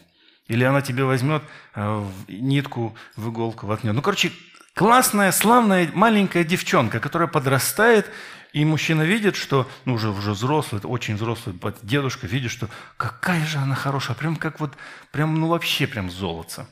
Или 0.50 0.66
она 0.66 0.82
тебе 0.82 1.06
возьмет 1.06 1.42
э, 1.74 2.06
нитку 2.28 2.98
в 3.16 3.30
иголку 3.30 3.66
воткнет. 3.66 3.94
Ну, 3.94 4.02
короче, 4.02 4.34
классная, 4.76 5.32
славная 5.32 5.90
маленькая 5.94 6.44
девчонка, 6.44 7.00
которая 7.00 7.30
подрастает 7.30 8.06
и 8.52 8.66
мужчина 8.66 9.04
видит, 9.04 9.38
что, 9.38 9.70
ну, 9.86 9.94
уже, 9.94 10.10
уже 10.10 10.32
взрослый, 10.32 10.82
очень 10.84 11.16
взрослый 11.16 11.56
дедушка, 11.82 12.28
видит, 12.28 12.52
что 12.52 12.68
какая 12.98 13.46
же 13.46 13.58
она 13.58 13.74
хорошая, 13.74 14.18
прям 14.18 14.36
как 14.36 14.60
вот, 14.60 14.74
прям, 15.12 15.36
ну, 15.36 15.48
вообще 15.48 15.88
прям 15.88 16.12
золото. 16.12 16.68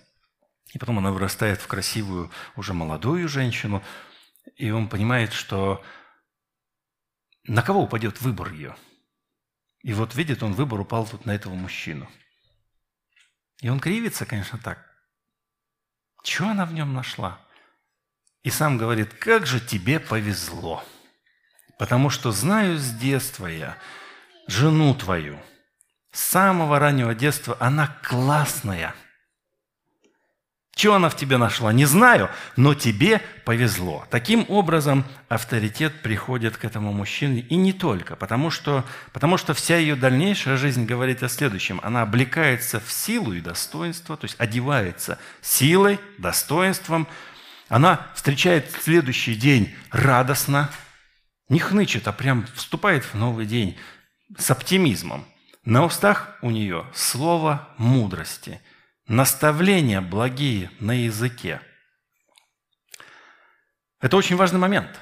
И 0.73 0.79
потом 0.79 0.99
она 0.99 1.11
вырастает 1.11 1.61
в 1.61 1.67
красивую, 1.67 2.31
уже 2.55 2.73
молодую 2.73 3.27
женщину, 3.27 3.83
и 4.55 4.69
он 4.69 4.89
понимает, 4.89 5.33
что 5.33 5.83
на 7.43 7.61
кого 7.61 7.83
упадет 7.83 8.21
выбор 8.21 8.51
ее. 8.51 8.75
И 9.81 9.93
вот 9.93 10.15
видит, 10.15 10.43
он 10.43 10.53
выбор 10.53 10.81
упал 10.81 11.07
тут 11.07 11.25
на 11.25 11.31
этого 11.31 11.53
мужчину. 11.53 12.09
И 13.61 13.69
он 13.69 13.79
кривится, 13.79 14.25
конечно, 14.25 14.59
так. 14.59 14.85
Чего 16.23 16.49
она 16.49 16.65
в 16.65 16.73
нем 16.73 16.93
нашла? 16.93 17.39
И 18.43 18.49
сам 18.49 18.77
говорит, 18.77 19.13
как 19.13 19.45
же 19.45 19.59
тебе 19.59 19.99
повезло 19.99 20.83
потому 21.77 22.09
что 22.09 22.31
знаю 22.31 22.77
с 22.77 22.91
детства 22.91 23.47
я 23.47 23.77
жену 24.47 24.93
твою. 24.95 25.39
С 26.11 26.21
самого 26.21 26.79
раннего 26.79 27.13
детства 27.13 27.55
она 27.59 27.87
классная. 28.03 28.95
Чего 30.77 30.93
она 30.93 31.09
в 31.09 31.15
тебе 31.15 31.37
нашла, 31.37 31.73
не 31.73 31.85
знаю, 31.85 32.29
но 32.55 32.75
тебе 32.75 33.19
повезло. 33.45 34.05
Таким 34.11 34.45
образом, 34.47 35.05
авторитет 35.27 36.03
приходит 36.03 36.55
к 36.55 36.65
этому 36.65 36.93
мужчине, 36.93 37.41
и 37.41 37.55
не 37.55 37.73
только, 37.73 38.15
потому 38.15 38.51
что, 38.51 38.85
потому 39.11 39.37
что 39.37 39.55
вся 39.55 39.77
ее 39.77 39.95
дальнейшая 39.95 40.55
жизнь 40.55 40.85
говорит 40.85 41.23
о 41.23 41.29
следующем. 41.29 41.79
Она 41.81 42.03
облекается 42.03 42.79
в 42.79 42.91
силу 42.91 43.33
и 43.33 43.41
достоинство, 43.41 44.17
то 44.17 44.25
есть 44.25 44.35
одевается 44.37 45.17
силой, 45.41 45.99
достоинством. 46.19 47.07
Она 47.69 48.05
встречает 48.13 48.71
следующий 48.83 49.33
день 49.33 49.73
радостно, 49.89 50.69
не 51.49 51.57
хнычет, 51.57 52.07
а 52.07 52.11
прям 52.11 52.45
вступает 52.53 53.03
в 53.03 53.15
новый 53.15 53.47
день 53.47 53.75
с 54.37 54.51
оптимизмом. 54.51 55.25
На 55.65 55.83
устах 55.83 56.37
у 56.43 56.51
нее 56.51 56.85
слово 56.93 57.67
мудрости, 57.79 58.61
наставления 59.07 60.01
благие 60.01 60.69
на 60.79 60.91
языке. 60.91 61.61
Это 63.99 64.17
очень 64.17 64.35
важный 64.35 64.59
момент. 64.59 64.99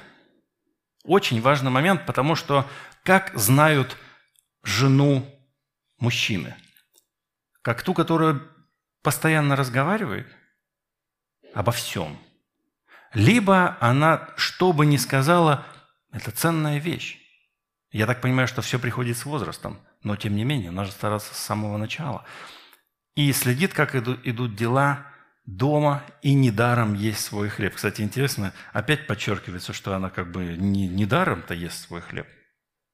Очень 1.04 1.40
важный 1.40 1.70
момент, 1.70 2.06
потому 2.06 2.34
что 2.34 2.68
как 3.04 3.32
знают 3.34 3.96
жену 4.62 5.26
мужчины? 5.98 6.56
Как 7.62 7.82
ту, 7.82 7.94
которая 7.94 8.40
постоянно 9.02 9.54
разговаривает 9.54 10.26
обо 11.54 11.72
всем. 11.72 12.18
Либо 13.12 13.76
она, 13.80 14.28
что 14.36 14.72
бы 14.72 14.84
ни 14.84 14.96
сказала, 14.96 15.64
это 16.10 16.30
ценная 16.30 16.78
вещь. 16.78 17.18
Я 17.92 18.06
так 18.06 18.20
понимаю, 18.20 18.48
что 18.48 18.62
все 18.62 18.78
приходит 18.78 19.16
с 19.16 19.24
возрастом, 19.24 19.80
но 20.02 20.16
тем 20.16 20.34
не 20.34 20.44
менее, 20.44 20.70
надо 20.70 20.90
стараться 20.90 21.34
с 21.34 21.38
самого 21.38 21.76
начала. 21.76 22.24
И 23.16 23.32
следит, 23.32 23.74
как 23.74 23.96
идут, 23.96 24.54
дела 24.54 25.06
дома, 25.46 26.04
и 26.22 26.34
недаром 26.34 26.94
есть 26.94 27.20
свой 27.20 27.48
хлеб. 27.48 27.74
Кстати, 27.74 28.02
интересно, 28.02 28.52
опять 28.72 29.06
подчеркивается, 29.06 29.72
что 29.72 29.94
она 29.94 30.10
как 30.10 30.30
бы 30.30 30.56
не, 30.56 30.86
не 30.86 31.06
даром-то 31.06 31.54
ест 31.54 31.86
свой 31.86 32.02
хлеб. 32.02 32.26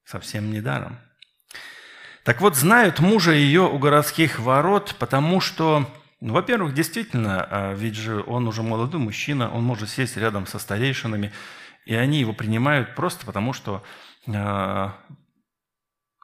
Совсем 0.05 0.51
не 0.51 0.61
даром. 0.61 0.99
Так 2.25 2.41
вот, 2.41 2.57
знают 2.57 3.01
мужа 3.01 3.33
ее 3.33 3.63
у 3.63 3.79
городских 3.79 4.39
ворот, 4.39 4.95
потому 4.99 5.41
что, 5.41 5.91
ну, 6.21 6.35
во-первых, 6.35 6.73
действительно, 6.73 7.43
а, 7.51 7.75
ведь 7.75 7.97
же 7.97 8.23
он 8.25 8.47
уже 8.47 8.63
молодой 8.63 9.01
мужчина, 9.01 9.51
он 9.53 9.65
может 9.65 9.91
сесть 9.91 10.17
рядом 10.17 10.47
со 10.47 10.61
старейшинами, 10.61 11.33
и 11.85 11.95
они 11.97 12.21
его 12.21 12.33
принимают 12.33 12.95
просто 12.95 13.27
потому, 13.27 13.53
что 13.53 13.83
э, 14.29 14.91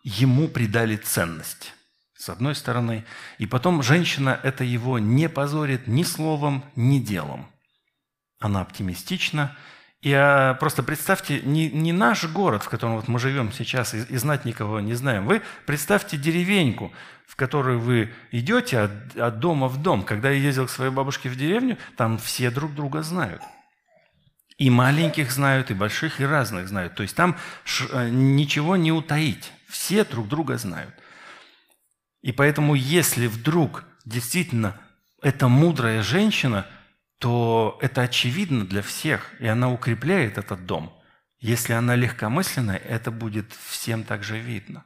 ему 0.04 0.46
придали 0.46 0.94
ценность, 0.94 1.74
с 2.18 2.28
одной 2.28 2.54
стороны. 2.56 3.04
И 3.38 3.46
потом 3.46 3.82
женщина 3.82 4.38
это 4.42 4.64
его 4.64 4.98
не 4.98 5.28
позорит 5.28 5.86
ни 5.86 6.02
словом, 6.02 6.64
ни 6.74 6.98
делом. 6.98 7.46
Она 8.40 8.60
оптимистична. 8.60 9.56
И 10.00 10.12
а, 10.12 10.54
просто 10.54 10.82
представьте, 10.82 11.40
не, 11.42 11.70
не 11.70 11.92
наш 11.92 12.24
город, 12.24 12.64
в 12.64 12.68
котором 12.68 12.96
вот 12.96 13.08
мы 13.08 13.18
живем 13.20 13.52
сейчас, 13.52 13.94
и, 13.94 13.98
и 13.98 14.16
знать 14.16 14.44
никого 14.44 14.80
не 14.80 14.94
знаем. 14.94 15.26
Вы 15.26 15.42
представьте 15.64 16.16
деревеньку, 16.16 16.92
в 17.26 17.36
которую 17.36 17.78
вы 17.78 18.12
идете 18.32 18.80
от, 18.80 19.16
от 19.16 19.38
дома 19.38 19.68
в 19.68 19.80
дом. 19.80 20.02
Когда 20.02 20.30
я 20.30 20.38
ездил 20.38 20.66
к 20.66 20.70
своей 20.70 20.90
бабушке 20.90 21.28
в 21.28 21.36
деревню, 21.36 21.78
там 21.96 22.18
все 22.18 22.50
друг 22.50 22.74
друга 22.74 23.02
знают. 23.02 23.42
И 24.56 24.70
маленьких 24.70 25.30
знают, 25.30 25.70
и 25.70 25.74
больших, 25.74 26.20
и 26.20 26.24
разных 26.24 26.66
знают. 26.66 26.96
То 26.96 27.04
есть 27.04 27.14
там 27.14 27.36
э, 27.92 28.08
ничего 28.10 28.74
не 28.76 28.90
утаить. 28.90 29.52
Все 29.68 30.04
друг 30.04 30.26
друга 30.26 30.58
знают. 30.58 30.92
И 32.20 32.32
поэтому, 32.32 32.74
если 32.74 33.26
вдруг 33.26 33.84
действительно 34.04 34.80
это 35.22 35.48
мудрая 35.48 36.02
женщина, 36.02 36.66
то 37.18 37.78
это 37.80 38.02
очевидно 38.02 38.64
для 38.64 38.82
всех, 38.82 39.30
и 39.40 39.46
она 39.46 39.70
укрепляет 39.72 40.38
этот 40.38 40.66
дом. 40.66 40.92
Если 41.38 41.72
она 41.72 41.94
легкомысленная, 41.94 42.76
это 42.76 43.10
будет 43.10 43.52
всем 43.52 44.04
также 44.04 44.38
видно. 44.38 44.84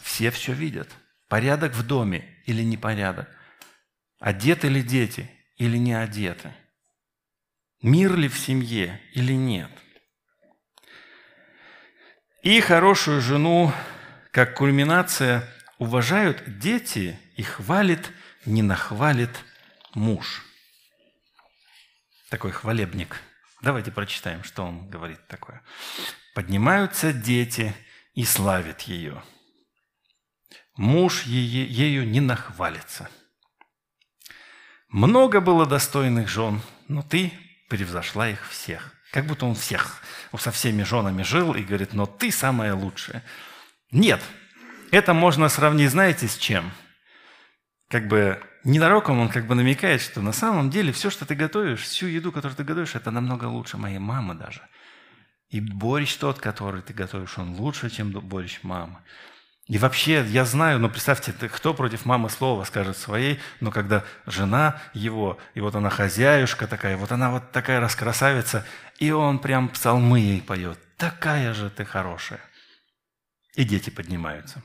Все 0.00 0.30
все 0.30 0.52
видят. 0.52 0.88
Порядок 1.28 1.74
в 1.74 1.86
доме 1.86 2.42
или 2.46 2.62
непорядок. 2.62 3.28
Одеты 4.18 4.68
ли 4.68 4.82
дети 4.82 5.30
или 5.56 5.76
не 5.76 5.94
одеты– 5.94 6.52
Мир 7.82 8.16
ли 8.16 8.26
в 8.26 8.36
семье 8.36 9.00
или 9.12 9.34
нет? 9.34 9.70
И 12.42 12.60
хорошую 12.60 13.20
жену, 13.20 13.72
как 14.38 14.54
кульминация, 14.54 15.42
уважают 15.78 16.60
дети 16.60 17.18
и 17.34 17.42
хвалит, 17.42 18.12
не 18.44 18.62
нахвалит 18.62 19.36
муж. 19.94 20.44
Такой 22.30 22.52
хвалебник. 22.52 23.20
Давайте 23.62 23.90
прочитаем, 23.90 24.44
что 24.44 24.62
он 24.62 24.88
говорит 24.88 25.26
такое. 25.26 25.60
Поднимаются 26.36 27.12
дети 27.12 27.74
и 28.14 28.24
славят 28.24 28.82
ее. 28.82 29.24
Муж 30.76 31.24
ее, 31.24 31.66
ею 31.66 32.08
не 32.08 32.20
нахвалится. 32.20 33.10
Много 34.88 35.40
было 35.40 35.66
достойных 35.66 36.28
жен, 36.28 36.62
но 36.86 37.02
ты 37.02 37.32
превзошла 37.68 38.28
их 38.28 38.48
всех. 38.48 38.94
Как 39.10 39.26
будто 39.26 39.46
он 39.46 39.56
всех, 39.56 40.00
со 40.38 40.52
всеми 40.52 40.84
женами 40.84 41.24
жил 41.24 41.54
и 41.54 41.64
говорит, 41.64 41.92
но 41.92 42.06
ты 42.06 42.30
самая 42.30 42.76
лучшая. 42.76 43.24
Нет, 43.90 44.22
это 44.90 45.14
можно 45.14 45.48
сравнить, 45.48 45.90
знаете, 45.90 46.28
с 46.28 46.36
чем? 46.36 46.70
Как 47.88 48.06
бы 48.06 48.42
ненароком 48.64 49.18
он 49.18 49.28
как 49.28 49.46
бы 49.46 49.54
намекает, 49.54 50.02
что 50.02 50.20
на 50.20 50.32
самом 50.32 50.68
деле 50.68 50.92
все, 50.92 51.08
что 51.08 51.24
ты 51.24 51.34
готовишь, 51.34 51.80
всю 51.80 52.06
еду, 52.06 52.32
которую 52.32 52.56
ты 52.56 52.64
готовишь, 52.64 52.94
это 52.94 53.10
намного 53.10 53.46
лучше 53.46 53.78
моей 53.78 53.98
мамы 53.98 54.34
даже. 54.34 54.60
И 55.48 55.60
борщ 55.60 56.16
тот, 56.16 56.38
который 56.38 56.82
ты 56.82 56.92
готовишь, 56.92 57.38
он 57.38 57.54
лучше, 57.54 57.88
чем 57.88 58.10
борщ 58.10 58.58
мамы. 58.62 58.98
И 59.68 59.76
вообще, 59.76 60.24
я 60.26 60.44
знаю, 60.44 60.78
но 60.78 60.88
представьте, 60.88 61.32
кто 61.32 61.74
против 61.74 62.06
мамы 62.06 62.30
слова 62.30 62.64
скажет 62.64 62.96
своей, 62.96 63.38
но 63.60 63.70
когда 63.70 64.02
жена 64.26 64.80
его, 64.94 65.38
и 65.54 65.60
вот 65.60 65.74
она 65.74 65.90
хозяюшка 65.90 66.66
такая, 66.66 66.96
вот 66.96 67.12
она 67.12 67.30
вот 67.30 67.52
такая 67.52 67.80
раскрасавица, 67.80 68.66
и 68.98 69.10
он 69.10 69.38
прям 69.38 69.68
псалмы 69.68 70.20
ей 70.20 70.40
поет. 70.40 70.78
Такая 70.96 71.52
же 71.52 71.68
ты 71.68 71.84
хорошая. 71.84 72.40
И 73.58 73.64
дети 73.64 73.90
поднимаются. 73.90 74.62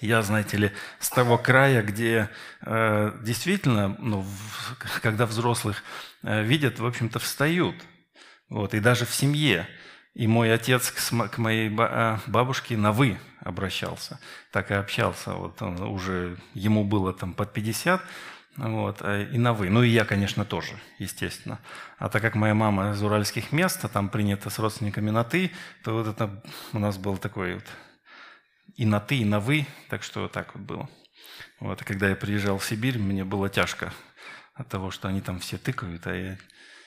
Я, 0.00 0.22
знаете 0.22 0.56
ли, 0.56 0.70
с 1.00 1.10
того 1.10 1.36
края, 1.36 1.82
где 1.82 2.30
э, 2.60 3.12
действительно, 3.24 3.96
ну, 3.98 4.20
в, 4.20 5.00
когда 5.02 5.26
взрослых 5.26 5.82
э, 6.22 6.44
видят, 6.44 6.78
в 6.78 6.86
общем-то, 6.86 7.18
встают. 7.18 7.74
Вот, 8.48 8.72
и 8.72 8.78
даже 8.78 9.04
в 9.04 9.12
семье. 9.12 9.66
И 10.14 10.28
мой 10.28 10.54
отец 10.54 10.92
к, 10.92 11.28
к 11.28 11.38
моей 11.38 11.74
а, 11.76 12.20
бабушке 12.28 12.76
на 12.76 12.92
«вы» 12.92 13.18
обращался, 13.40 14.20
так 14.52 14.70
и 14.70 14.74
общался. 14.74 15.32
Вот 15.32 15.60
он 15.60 15.82
уже, 15.82 16.38
ему 16.52 16.84
было 16.84 17.12
там 17.12 17.34
под 17.34 17.52
50, 17.52 18.00
вот, 18.58 18.98
а, 19.00 19.24
и 19.24 19.38
на 19.38 19.54
«вы». 19.54 19.70
Ну 19.70 19.82
и 19.82 19.88
я, 19.88 20.04
конечно, 20.04 20.44
тоже, 20.44 20.78
естественно. 21.00 21.58
А 21.98 22.08
так 22.08 22.22
как 22.22 22.36
моя 22.36 22.54
мама 22.54 22.92
из 22.92 23.02
уральских 23.02 23.50
мест, 23.50 23.84
а 23.84 23.88
там 23.88 24.08
принято 24.08 24.50
с 24.50 24.58
родственниками 24.60 25.10
на 25.10 25.24
«ты», 25.24 25.50
то 25.82 25.94
вот 25.94 26.06
это 26.06 26.44
у 26.72 26.78
нас 26.78 26.96
был 26.96 27.16
такой 27.16 27.54
вот 27.54 27.64
и 28.76 28.84
на 28.86 29.00
«ты», 29.00 29.16
и 29.16 29.24
на 29.24 29.40
«вы», 29.40 29.66
так 29.88 30.02
что 30.02 30.22
вот 30.22 30.32
так 30.32 30.54
вот 30.54 30.64
было. 30.64 30.90
Вот, 31.60 31.82
и 31.82 31.84
когда 31.84 32.08
я 32.08 32.16
приезжал 32.16 32.58
в 32.58 32.64
Сибирь, 32.64 32.98
мне 32.98 33.24
было 33.24 33.48
тяжко 33.48 33.92
от 34.54 34.68
того, 34.68 34.90
что 34.90 35.08
они 35.08 35.20
там 35.20 35.40
все 35.40 35.58
тыкают, 35.58 36.06
а 36.06 36.14
я 36.14 36.38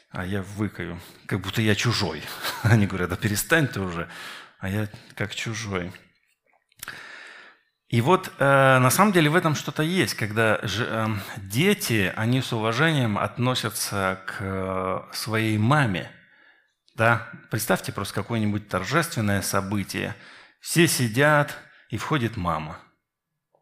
а 0.09 0.25
я 0.25 0.41
выкаю, 0.41 0.99
как 1.25 1.41
будто 1.41 1.61
я 1.61 1.75
чужой. 1.75 2.23
Они 2.63 2.87
говорят, 2.87 3.09
да 3.09 3.15
перестань 3.15 3.67
ты 3.67 3.81
уже, 3.81 4.09
а 4.59 4.69
я 4.69 4.87
как 5.15 5.35
чужой. 5.35 5.91
И 7.89 8.01
вот 8.01 8.31
э, 8.37 8.43
на 8.79 8.89
самом 8.89 9.13
деле 9.13 9.29
в 9.29 9.35
этом 9.35 9.55
что-то 9.55 9.81
есть, 9.81 10.13
когда 10.13 10.59
же, 10.63 10.85
э, 10.89 11.07
дети, 11.37 12.11
они 12.17 12.41
с 12.41 12.51
уважением 12.51 13.17
относятся 13.17 14.21
к 14.27 14.37
э, 14.39 15.01
своей 15.13 15.57
маме. 15.57 16.11
Да? 16.95 17.29
Представьте 17.49 17.93
просто 17.93 18.13
какое-нибудь 18.15 18.67
торжественное 18.67 19.41
событие. 19.41 20.15
Все 20.59 20.87
сидят, 20.87 21.57
и 21.89 21.97
входит 21.97 22.37
мама. 22.37 22.79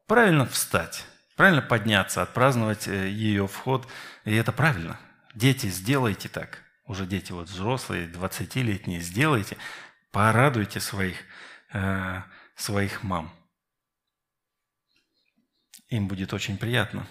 Правильно 0.08 0.46
встать, 0.46 1.06
правильно 1.36 1.62
подняться, 1.62 2.22
отпраздновать 2.22 2.88
э, 2.88 3.10
ее 3.10 3.48
вход. 3.48 3.88
И 4.24 4.34
это 4.34 4.52
правильно. 4.52 5.00
Дети, 5.34 5.68
сделайте 5.68 6.30
так. 6.30 6.62
Уже 6.86 7.06
дети 7.06 7.32
вот 7.32 7.50
взрослые, 7.50 8.08
20-летние, 8.08 9.02
сделайте. 9.02 9.58
Порадуйте 10.12 10.80
своих, 10.80 11.18
э, 11.74 12.22
своих 12.56 13.04
мам. 13.04 13.34
Им 15.90 16.08
будет 16.08 16.34
очень 16.34 16.58
приятно. 16.58 17.08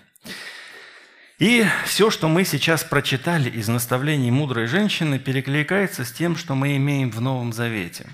И 1.38 1.66
все, 1.84 2.10
что 2.10 2.28
мы 2.28 2.44
сейчас 2.44 2.84
прочитали 2.84 3.50
из 3.50 3.68
наставлений 3.68 4.30
мудрой 4.30 4.66
женщины, 4.66 5.18
перекликается 5.18 6.04
с 6.04 6.12
тем, 6.12 6.36
что 6.36 6.54
мы 6.54 6.76
имеем 6.76 7.10
в 7.10 7.20
Новом 7.20 7.52
Завете. 7.52 8.06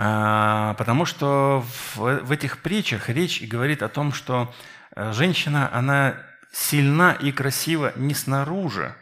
А, 0.00 0.74
потому 0.74 1.04
что 1.04 1.64
в 1.96 2.30
этих 2.30 2.58
притчах 2.58 3.08
речь 3.08 3.42
говорит 3.42 3.82
о 3.82 3.88
том, 3.88 4.12
что 4.12 4.54
э, 4.94 5.10
женщина, 5.12 5.68
она 5.74 6.14
сильна 6.52 7.14
и 7.14 7.32
красива 7.32 7.92
не 7.96 8.14
снаружи, 8.14 8.94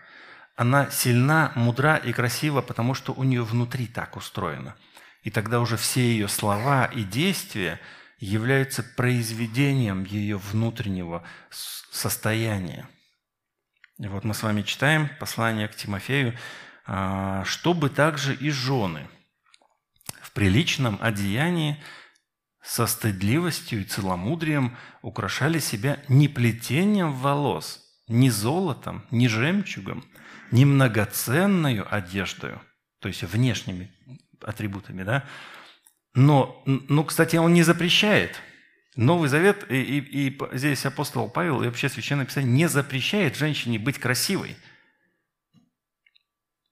она 0.55 0.91
сильна, 0.91 1.53
мудра 1.55 1.97
и 1.97 2.15
красива, 2.15 2.63
потому 2.63 2.95
что 2.95 3.13
у 3.13 3.25
нее 3.25 3.43
внутри 3.45 3.87
так 3.87 4.17
устроено. 4.17 4.75
И 5.23 5.29
тогда 5.29 5.61
уже 5.61 5.77
все 5.77 6.01
ее 6.01 6.29
слова 6.29 6.87
и 6.87 7.03
действия 7.03 7.79
являются 8.19 8.83
произведением 8.83 10.05
ее 10.05 10.39
внутреннего 10.39 11.25
состояния. 11.91 12.89
И 13.99 14.07
вот 14.07 14.25
мы 14.25 14.33
с 14.33 14.43
вами 14.43 14.63
читаем 14.63 15.11
послание 15.21 15.69
к 15.69 15.77
Тимофею, 15.77 16.35
а, 16.87 17.45
чтобы 17.45 17.91
также 17.91 18.35
и 18.35 18.49
жены 18.49 19.07
приличном 20.37 20.99
одеянии 21.01 21.83
со 22.63 22.87
стыдливостью 22.87 23.81
и 23.81 23.85
целомудрием 23.85 24.77
украшали 25.01 25.59
себя 25.61 25.99
не 26.09 26.29
плетением 26.29 27.13
волос, 27.13 27.83
не 28.07 28.29
золотом, 28.29 29.07
не 29.11 29.29
жемчугом, 29.29 30.05
не 30.51 30.67
многоценную 30.67 31.87
одеждою, 31.93 32.61
то 33.01 33.09
есть 33.09 33.23
внешними 33.23 33.91
атрибутами, 34.43 35.05
да? 35.05 35.25
Но, 36.15 36.63
ну, 36.67 37.05
кстати, 37.05 37.37
он 37.37 37.55
не 37.55 37.63
запрещает. 37.63 38.39
Новый 38.95 39.31
Завет 39.31 39.71
и, 39.71 39.77
и, 39.77 40.29
и 40.29 40.39
здесь 40.53 40.85
апостол 40.85 41.31
Павел 41.31 41.63
и 41.63 41.67
вообще 41.67 41.89
Священное 41.89 42.27
Писание 42.27 42.53
не 42.53 42.69
запрещает 42.69 43.37
женщине 43.37 43.79
быть 43.79 43.99
красивой. 43.99 44.57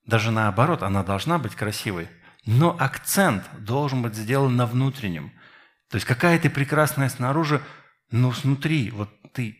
Даже 0.05 0.29
наоборот, 0.29 0.83
она 0.83 1.03
должна 1.03 1.39
быть 1.39 1.55
красивой. 1.55 2.07
Но 2.45 2.75
акцент 2.79 3.43
должен 3.59 4.01
быть 4.01 4.15
сделан 4.15 4.55
на 4.55 4.65
внутреннем– 4.65 5.31
то 5.89 5.97
есть 5.97 6.05
какая 6.05 6.39
ты 6.39 6.49
прекрасная 6.49 7.09
снаружи, 7.09 7.61
но 8.11 8.31
снутри 8.33 8.89
вот 8.91 9.09
ты 9.33 9.57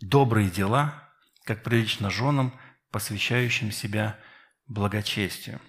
добрые 0.00 0.48
дела, 0.48 1.10
как 1.44 1.62
прилично 1.62 2.10
женам, 2.10 2.58
посвящающим 2.90 3.72
себя 3.72 4.18
благочестию. 4.66 5.60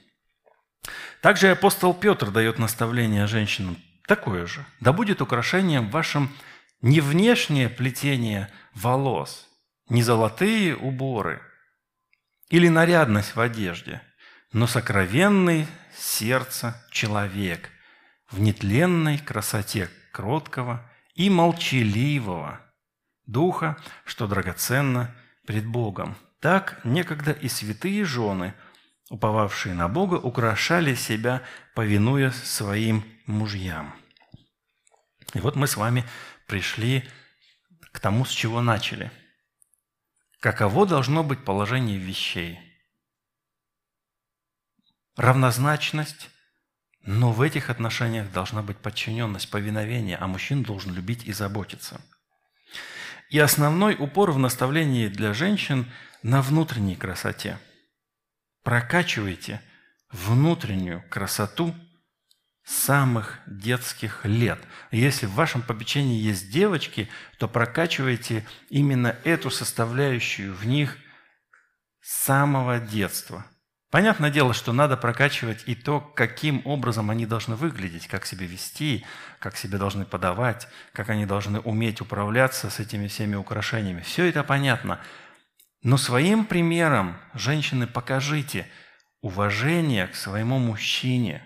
Также 1.21 1.51
апостол 1.51 1.93
Петр 1.93 2.31
дает 2.31 2.59
наставление 2.59 3.27
женщинам 3.27 3.77
такое 4.07 4.45
же. 4.45 4.65
«Да 4.79 4.93
будет 4.93 5.21
украшением 5.21 5.89
вашим 5.89 6.33
не 6.81 7.01
внешнее 7.01 7.67
плетение 7.67 8.49
волос, 8.73 9.49
не 9.89 10.03
золотые 10.03 10.75
уборы 10.75 11.41
или 12.49 12.69
нарядность 12.69 13.35
в 13.35 13.41
одежде, 13.41 14.01
но 14.51 14.67
сокровенный 14.67 15.67
сердце 15.95 16.75
человек– 16.91 17.69
в 18.31 18.39
нетленной 18.39 19.17
красоте 19.17 19.89
кроткого 20.11 20.89
и 21.15 21.29
молчаливого 21.29 22.59
духа, 23.25 23.77
что 24.05 24.27
драгоценно 24.27 25.15
пред 25.45 25.65
Богом. 25.65 26.15
Так 26.39 26.79
некогда 26.83 27.31
и 27.31 27.49
святые 27.49 28.05
жены, 28.05 28.53
уповавшие 29.09 29.75
на 29.75 29.87
Бога, 29.87 30.15
украшали 30.15 30.95
себя, 30.95 31.41
повинуя 31.75 32.31
своим 32.31 33.03
мужьям. 33.25 33.93
И 35.33 35.39
вот 35.39 35.55
мы 35.55 35.67
с 35.67 35.75
вами 35.75 36.05
пришли 36.47 37.07
к 37.91 37.99
тому, 37.99 38.25
с 38.25 38.29
чего 38.29 38.61
начали. 38.61 39.11
Каково 40.39 40.85
должно 40.85 41.23
быть 41.23 41.43
положение 41.43 41.97
вещей? 41.97 42.59
Равнозначность 45.19 46.29
но 47.01 47.31
в 47.31 47.41
этих 47.41 47.69
отношениях 47.69 48.31
должна 48.31 48.61
быть 48.61 48.77
подчиненность, 48.77 49.49
повиновение, 49.49 50.17
а 50.17 50.27
мужчина 50.27 50.63
должен 50.63 50.93
любить 50.93 51.25
и 51.25 51.33
заботиться. 51.33 51.99
И 53.29 53.39
основной 53.39 53.95
упор 53.97 54.31
в 54.31 54.39
наставлении 54.39 55.07
для 55.07 55.33
женщин 55.33 55.91
на 56.23 56.41
внутренней 56.41 56.95
красоте. 56.95 57.57
Прокачивайте 58.63 59.61
внутреннюю 60.11 61.03
красоту 61.09 61.75
самых 62.63 63.39
детских 63.47 64.25
лет. 64.25 64.59
Если 64.91 65.25
в 65.25 65.33
вашем 65.33 65.61
попечении 65.61 66.21
есть 66.21 66.49
девочки, 66.49 67.09
то 67.39 67.47
прокачивайте 67.47 68.45
именно 68.69 69.15
эту 69.23 69.49
составляющую 69.49 70.53
в 70.53 70.65
них 70.65 70.97
с 72.01 72.25
самого 72.25 72.79
детства– 72.79 73.45
Понятное 73.89 74.29
дело, 74.29 74.53
что 74.53 74.71
надо 74.71 74.97
прокачивать 74.97 75.63
и 75.65 75.73
то, 75.73 75.99
каким 75.99 76.61
образом 76.63 77.09
они 77.09 77.25
должны 77.25 77.55
выглядеть, 77.55 78.07
как 78.07 78.27
себя 78.27 78.45
вести, 78.45 79.03
как 79.39 79.57
себя 79.57 79.79
должны 79.79 80.05
подавать, 80.05 80.67
как 80.93 81.09
они 81.09 81.25
должны 81.25 81.59
уметь 81.59 81.99
управляться 81.99 82.69
с 82.69 82.79
этими 82.79 83.07
всеми 83.07 83.35
украшениями. 83.35 84.01
Все 84.01 84.25
это 84.25 84.43
понятно. 84.43 84.99
Но 85.81 85.97
своим 85.97 86.45
примером, 86.45 87.17
женщины, 87.33 87.87
покажите 87.87 88.67
уважение 89.21 90.05
к 90.05 90.15
своему 90.15 90.59
мужчине. 90.59 91.41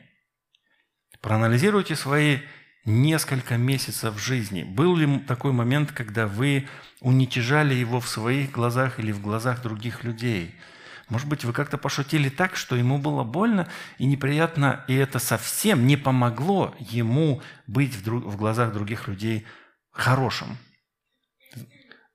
Проанализируйте 1.21 1.95
свои 1.95 2.39
несколько 2.83 3.55
месяцев 3.55 4.19
жизни. 4.21 4.63
Был 4.63 4.97
ли 4.97 5.19
такой 5.19 5.53
момент, 5.53 5.93
когда 5.93 6.27
вы 6.27 6.67
уничижали 6.99 7.73
его 7.73 8.01
в 8.01 8.09
своих 8.09 8.51
глазах 8.51 8.99
или 8.99 9.13
в 9.13 9.21
глазах 9.21 9.61
других 9.61 10.03
людей– 10.03 10.53
может 11.13 11.27
быть, 11.27 11.43
вы 11.43 11.53
как-то 11.53 11.77
пошутили 11.77 12.29
так, 12.29 12.55
что 12.55 12.75
ему 12.75 12.97
было 12.97 13.23
больно 13.23 13.67
и 13.99 14.07
неприятно, 14.07 14.83
и 14.87 14.95
это 14.95 15.19
совсем 15.19 15.85
не 15.85 15.95
помогло 15.95 16.73
ему 16.79 17.43
быть 17.67 17.93
в, 17.93 18.03
друг, 18.03 18.23
в 18.23 18.35
глазах 18.35 18.73
других 18.73 19.07
людей 19.07 19.45
хорошим. 19.91 20.57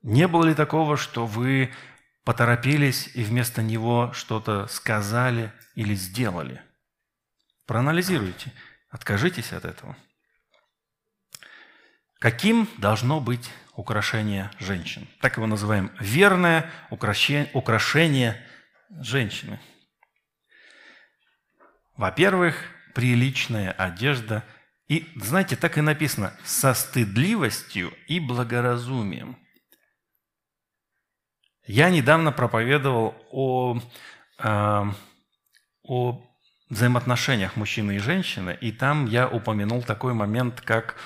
Не 0.02 0.26
было 0.26 0.46
ли 0.46 0.54
такого, 0.54 0.96
что 0.96 1.26
вы 1.26 1.72
поторопились 2.24 3.08
и 3.14 3.22
вместо 3.22 3.62
него 3.62 4.10
что-то 4.12 4.66
сказали 4.66 5.52
или 5.76 5.94
сделали? 5.94 6.60
Проанализируйте, 7.66 8.52
откажитесь 8.90 9.52
от 9.52 9.64
этого. 9.64 9.96
Каким 12.18 12.68
должно 12.78 13.20
быть 13.20 13.48
украшение 13.76 14.50
женщин? 14.58 15.06
Так 15.20 15.36
его 15.36 15.46
называем. 15.46 15.92
Верное 16.00 16.68
украшение 16.90 18.44
женщины. 18.90 19.60
Во-первых, 21.96 22.56
приличная 22.94 23.72
одежда. 23.72 24.44
И, 24.88 25.06
знаете, 25.16 25.56
так 25.56 25.76
и 25.78 25.80
написано, 25.80 26.32
со 26.44 26.72
стыдливостью 26.74 27.92
и 28.06 28.20
благоразумием. 28.20 29.36
Я 31.66 31.90
недавно 31.90 32.32
проповедовал 32.32 33.14
о, 33.30 33.78
э, 34.38 34.84
о 35.82 36.28
взаимоотношениях 36.70 37.56
мужчины 37.56 37.96
и 37.96 37.98
женщины, 37.98 38.56
и 38.58 38.72
там 38.72 39.06
я 39.06 39.28
упомянул 39.28 39.82
такой 39.82 40.14
момент, 40.14 40.60
как 40.62 40.96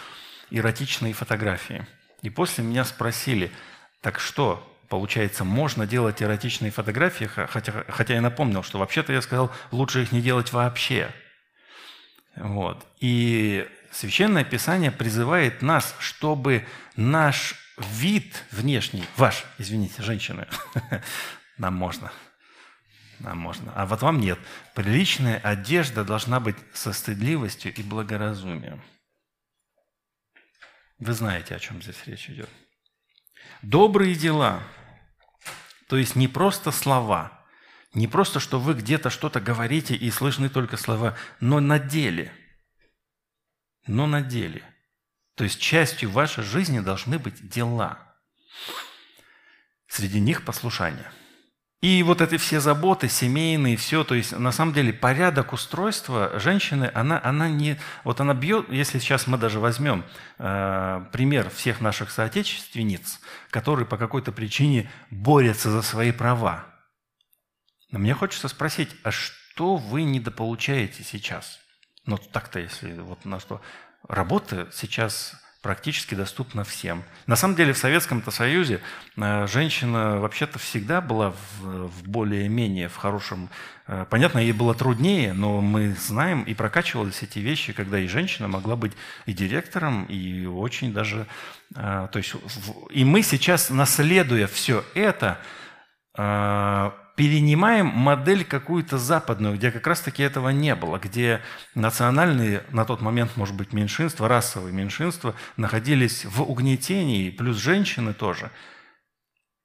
эротичные 0.50 1.14
фотографии. 1.14 1.86
И 2.22 2.30
после 2.30 2.62
меня 2.62 2.84
спросили, 2.84 3.50
так 4.00 4.20
что, 4.20 4.71
Получается, 4.92 5.42
можно 5.42 5.86
делать 5.86 6.22
эротичные 6.22 6.70
фотографии, 6.70 7.24
хотя, 7.24 7.72
хотя 7.88 8.12
я 8.12 8.20
напомнил, 8.20 8.62
что 8.62 8.78
вообще-то 8.78 9.10
я 9.10 9.22
сказал, 9.22 9.50
лучше 9.70 10.02
их 10.02 10.12
не 10.12 10.20
делать 10.20 10.52
вообще. 10.52 11.10
Вот. 12.36 12.86
И 13.00 13.66
Священное 13.90 14.44
Писание 14.44 14.90
призывает 14.90 15.62
нас, 15.62 15.94
чтобы 15.98 16.66
наш 16.94 17.54
вид 17.78 18.44
внешний, 18.50 19.04
ваш, 19.16 19.46
извините, 19.56 20.02
женщины, 20.02 20.46
нам 21.56 21.74
можно, 21.74 22.12
нам 23.18 23.38
можно, 23.38 23.72
а 23.74 23.86
вот 23.86 24.02
вам 24.02 24.20
нет. 24.20 24.38
Приличная 24.74 25.38
одежда 25.38 26.04
должна 26.04 26.38
быть 26.38 26.56
со 26.74 26.92
стыдливостью 26.92 27.72
и 27.72 27.82
благоразумием. 27.82 28.82
Вы 30.98 31.14
знаете, 31.14 31.54
о 31.54 31.58
чем 31.58 31.80
здесь 31.80 32.02
речь 32.04 32.28
идет. 32.28 32.50
Добрые 33.62 34.14
дела– 34.14 34.62
то 35.92 35.98
есть 35.98 36.16
не 36.16 36.26
просто 36.26 36.70
слова, 36.70 37.44
не 37.92 38.08
просто, 38.08 38.40
что 38.40 38.58
вы 38.58 38.72
где-то 38.72 39.10
что-то 39.10 39.42
говорите 39.42 39.94
и 39.94 40.10
слышны 40.10 40.48
только 40.48 40.78
слова, 40.78 41.18
но 41.38 41.60
на 41.60 41.78
деле. 41.78 42.32
Но 43.86 44.06
на 44.06 44.22
деле. 44.22 44.64
То 45.34 45.44
есть 45.44 45.60
частью 45.60 46.08
вашей 46.08 46.44
жизни 46.44 46.80
должны 46.80 47.18
быть 47.18 47.46
дела. 47.46 47.98
Среди 49.86 50.18
них 50.18 50.46
послушание– 50.46 51.12
и 51.82 52.04
вот 52.04 52.20
эти 52.20 52.36
все 52.36 52.60
заботы, 52.60 53.08
семейные, 53.08 53.76
все, 53.76 54.04
то 54.04 54.14
есть 54.14 54.38
на 54.38 54.52
самом 54.52 54.72
деле 54.72 54.92
порядок 54.92 55.52
устройства 55.52 56.38
женщины, 56.38 56.88
она, 56.94 57.20
она 57.22 57.48
не, 57.48 57.76
вот 58.04 58.20
она 58.20 58.34
бьет, 58.34 58.70
если 58.70 59.00
сейчас 59.00 59.26
мы 59.26 59.36
даже 59.36 59.58
возьмем 59.58 60.04
э, 60.38 61.04
пример 61.10 61.50
всех 61.50 61.80
наших 61.80 62.12
соотечественниц, 62.12 63.20
которые 63.50 63.84
по 63.84 63.96
какой-то 63.96 64.30
причине 64.30 64.88
борются 65.10 65.72
за 65.72 65.82
свои 65.82 66.12
права. 66.12 66.66
Но 67.90 67.98
мне 67.98 68.14
хочется 68.14 68.46
спросить, 68.46 68.90
а 69.02 69.10
что 69.10 69.74
вы 69.74 70.04
недополучаете 70.04 71.02
сейчас? 71.02 71.58
Ну 72.06 72.16
так-то, 72.16 72.60
если 72.60 72.92
вот 72.92 73.24
на 73.24 73.40
что. 73.40 73.60
Работа 74.08 74.68
сейчас 74.72 75.34
практически 75.62 76.14
доступна 76.14 76.64
всем. 76.64 77.04
На 77.26 77.36
самом 77.36 77.54
деле 77.54 77.72
в 77.72 77.78
Советском-то 77.78 78.30
Союзе 78.30 78.80
э, 79.16 79.46
женщина 79.46 80.18
вообще-то 80.18 80.58
всегда 80.58 81.00
была 81.00 81.30
в, 81.30 81.86
в 81.86 82.08
более-менее 82.08 82.88
в 82.88 82.96
хорошем... 82.96 83.48
Э, 83.86 84.04
понятно, 84.10 84.40
ей 84.40 84.52
было 84.52 84.74
труднее, 84.74 85.32
но 85.32 85.60
мы 85.60 85.94
знаем 85.94 86.42
и 86.42 86.52
прокачивались 86.54 87.22
эти 87.22 87.38
вещи, 87.38 87.72
когда 87.72 88.00
и 88.00 88.08
женщина 88.08 88.48
могла 88.48 88.74
быть 88.74 88.92
и 89.24 89.32
директором, 89.32 90.04
и 90.06 90.44
очень 90.46 90.92
даже... 90.92 91.26
Э, 91.76 92.08
то 92.12 92.18
есть, 92.18 92.34
и 92.90 93.04
мы 93.04 93.22
сейчас, 93.22 93.70
наследуя 93.70 94.48
все 94.48 94.84
это, 94.94 95.38
перенимаем 97.16 97.86
модель 97.86 98.44
какую-то 98.44 98.98
западную, 98.98 99.56
где 99.56 99.70
как 99.70 99.86
раз-таки 99.86 100.22
этого 100.22 100.48
не 100.48 100.74
было, 100.74 100.98
где 100.98 101.42
национальные, 101.74 102.64
на 102.70 102.84
тот 102.84 103.00
момент, 103.00 103.36
может 103.36 103.54
быть, 103.54 103.72
меньшинства, 103.72 104.28
расовые 104.28 104.72
меньшинства 104.72 105.34
находились 105.56 106.24
в 106.24 106.42
угнетении, 106.42 107.30
плюс 107.30 107.56
женщины 107.58 108.14
тоже. 108.14 108.50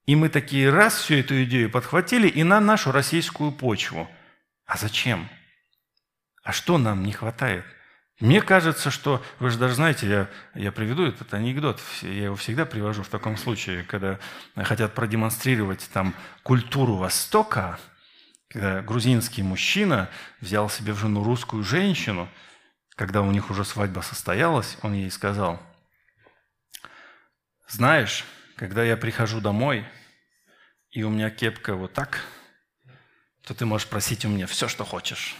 И 0.06 0.16
мы 0.16 0.28
такие 0.28 0.70
раз 0.70 0.96
всю 0.96 1.14
эту 1.14 1.42
идею 1.44 1.70
подхватили 1.70 2.28
и 2.28 2.42
на 2.42 2.60
нашу 2.60 2.92
российскую 2.92 3.52
почву. 3.52 4.08
А 4.66 4.76
зачем? 4.76 5.28
А 6.42 6.52
что 6.52 6.78
нам 6.78 7.02
не 7.02 7.12
хватает? 7.12 7.64
Мне 8.20 8.42
кажется, 8.42 8.90
что, 8.90 9.22
вы 9.38 9.50
же 9.50 9.58
даже 9.58 9.74
знаете, 9.74 10.08
я, 10.08 10.28
я 10.54 10.72
приведу 10.72 11.06
этот 11.06 11.32
анекдот, 11.34 11.80
я 12.02 12.24
его 12.24 12.36
всегда 12.36 12.66
привожу 12.66 13.04
в 13.04 13.08
таком 13.08 13.36
случае, 13.36 13.84
когда 13.84 14.18
хотят 14.56 14.92
продемонстрировать 14.92 15.88
там 15.92 16.14
культуру 16.42 16.96
Востока, 16.96 17.78
когда 18.48 18.82
грузинский 18.82 19.44
мужчина 19.44 20.08
взял 20.40 20.68
себе 20.68 20.94
в 20.94 20.98
жену 20.98 21.22
русскую 21.22 21.62
женщину, 21.62 22.28
когда 22.96 23.22
у 23.22 23.30
них 23.30 23.50
уже 23.50 23.64
свадьба 23.64 24.00
состоялась, 24.00 24.78
он 24.82 24.94
ей 24.94 25.12
сказал, 25.12 25.62
знаешь, 27.68 28.24
когда 28.56 28.82
я 28.82 28.96
прихожу 28.96 29.40
домой, 29.40 29.86
и 30.90 31.04
у 31.04 31.10
меня 31.10 31.30
кепка 31.30 31.76
вот 31.76 31.92
так, 31.92 32.24
то 33.44 33.54
ты 33.54 33.64
можешь 33.64 33.86
просить 33.86 34.24
у 34.24 34.28
меня 34.28 34.48
все, 34.48 34.66
что 34.66 34.84
хочешь. 34.84 35.36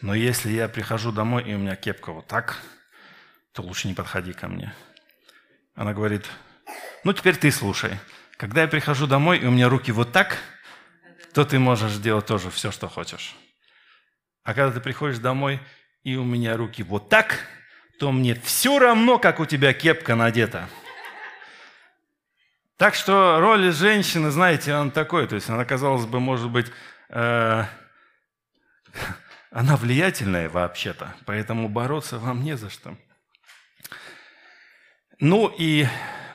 Но 0.00 0.14
если 0.14 0.50
я 0.50 0.68
прихожу 0.68 1.12
домой, 1.12 1.44
и 1.44 1.54
у 1.54 1.58
меня 1.58 1.76
кепка 1.76 2.12
вот 2.12 2.26
так, 2.26 2.58
то 3.52 3.62
лучше 3.62 3.88
не 3.88 3.94
подходи 3.94 4.32
ко 4.32 4.48
мне. 4.48 4.74
Она 5.74 5.92
говорит, 5.92 6.24
ну 7.04 7.12
теперь 7.12 7.36
ты 7.36 7.50
слушай. 7.50 7.98
Когда 8.36 8.62
я 8.62 8.68
прихожу 8.68 9.06
домой, 9.06 9.38
и 9.38 9.46
у 9.46 9.50
меня 9.50 9.68
руки 9.68 9.92
вот 9.92 10.12
так, 10.12 10.38
то 11.32 11.44
ты 11.44 11.58
можешь 11.58 11.96
делать 11.96 12.26
тоже 12.26 12.50
все, 12.50 12.70
что 12.70 12.88
хочешь. 12.88 13.36
А 14.42 14.54
когда 14.54 14.72
ты 14.72 14.80
приходишь 14.80 15.18
домой, 15.18 15.60
и 16.02 16.16
у 16.16 16.24
меня 16.24 16.56
руки 16.56 16.82
вот 16.82 17.08
так, 17.08 17.40
то 17.98 18.12
мне 18.12 18.34
все 18.34 18.78
равно, 18.78 19.18
как 19.18 19.40
у 19.40 19.46
тебя 19.46 19.72
кепка 19.72 20.14
надета. 20.14 20.68
Так 22.76 22.94
что 22.94 23.38
роль 23.40 23.72
женщины, 23.72 24.30
знаете, 24.30 24.74
он 24.74 24.90
такой, 24.90 25.26
то 25.26 25.34
есть 25.34 25.48
она, 25.48 25.64
казалось 25.64 26.04
бы, 26.04 26.20
может 26.20 26.50
быть, 26.50 26.70
э, 27.08 27.64
она 29.56 29.78
влиятельная 29.78 30.50
вообще-то, 30.50 31.16
поэтому 31.24 31.70
бороться 31.70 32.18
вам 32.18 32.44
не 32.44 32.58
за 32.58 32.68
что. 32.68 32.94
Ну 35.18 35.48
и 35.48 35.86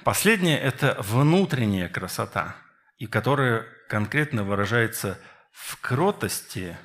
последнее– 0.04 0.60
это 0.60 0.98
внутренняя 1.00 1.88
красота, 1.88 2.56
и 2.98 3.06
которая 3.06 3.68
конкретно 3.90 4.44
выражается 4.44 5.20
в 5.52 5.80
кротости. 5.80 6.76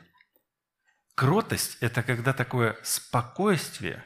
Кротость– 1.15 1.79
это 1.81 2.03
когда 2.03 2.35
такое 2.35 2.77
спокойствие, 2.83 4.05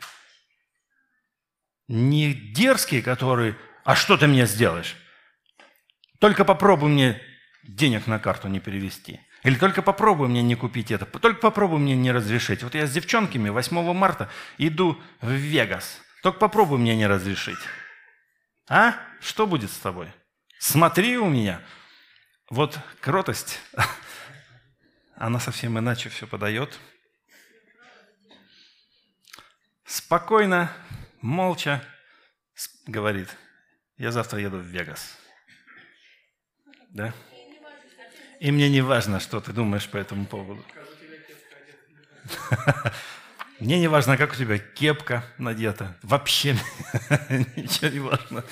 не 1.88 2.32
дерзкий, 2.32 3.02
который 3.02 3.56
«а 3.82 3.96
что 3.96 4.16
ты 4.16 4.28
мне 4.28 4.46
сделаешь?» 4.46 4.94
Только 6.20 6.44
попробуй 6.44 6.90
мне 6.90 7.20
денег 7.64 8.06
на 8.06 8.20
карту 8.20 8.46
не 8.46 8.60
перевести– 8.60 9.18
или 9.42 9.56
только 9.56 9.82
попробуй 9.82 10.28
мне 10.28 10.42
не 10.42 10.54
купить 10.54 10.90
это, 10.90 11.06
только 11.06 11.40
попробуй 11.40 11.78
мне 11.78 11.96
не 11.96 12.12
разрешить. 12.12 12.62
Вот 12.62 12.74
я 12.74 12.86
с 12.86 12.92
девчонками 12.92 13.48
8 13.48 13.92
марта 13.94 14.30
иду 14.58 15.00
в 15.20 15.30
Вегас. 15.30 16.00
Только 16.22 16.38
попробуй 16.38 16.78
мне 16.78 16.96
не 16.96 17.06
разрешить. 17.06 17.58
А? 18.68 18.94
Что 19.20 19.46
будет 19.46 19.70
с 19.70 19.78
тобой? 19.78 20.12
Смотри 20.58 21.16
у 21.16 21.28
меня. 21.28 21.62
Вот 22.50 22.78
кротость, 23.00 23.60
она 25.14 25.40
совсем 25.40 25.78
иначе 25.78 26.08
все 26.08 26.26
подает. 26.26 26.78
Спокойно, 29.84 30.70
молча 31.20 31.82
говорит, 32.86 33.28
я 33.96 34.12
завтра 34.12 34.40
еду 34.40 34.58
в 34.58 34.64
Вегас. 34.64 35.16
Да? 36.90 37.14
И 38.40 38.50
мне 38.50 38.70
не 38.70 38.80
важно, 38.80 39.20
что 39.20 39.38
ты 39.40 39.52
думаешь 39.52 39.86
по 39.86 39.98
этому 39.98 40.24
поводу. 40.24 40.64
Мне 43.60 43.78
не 43.78 43.88
важно, 43.88 44.16
как 44.16 44.32
у 44.32 44.34
тебя 44.34 44.58
кепка 44.58 45.22
надета. 45.36 45.94
Вообще 46.02 46.54
ничего 47.56 47.88
не 47.90 48.00
важно. 48.00 48.42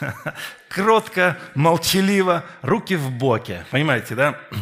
Кротко, 0.68 1.38
молчаливо, 1.54 2.44
руки 2.62 2.96
в 2.96 3.12
боке. 3.12 3.64
Понимаете, 3.70 4.14
да? 4.14 4.38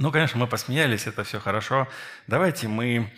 Ну, 0.00 0.10
конечно, 0.10 0.40
мы 0.40 0.48
посмеялись, 0.48 1.06
это 1.06 1.22
все 1.22 1.38
хорошо. 1.38 1.86
Давайте 2.26 2.66
мы, 2.66 3.12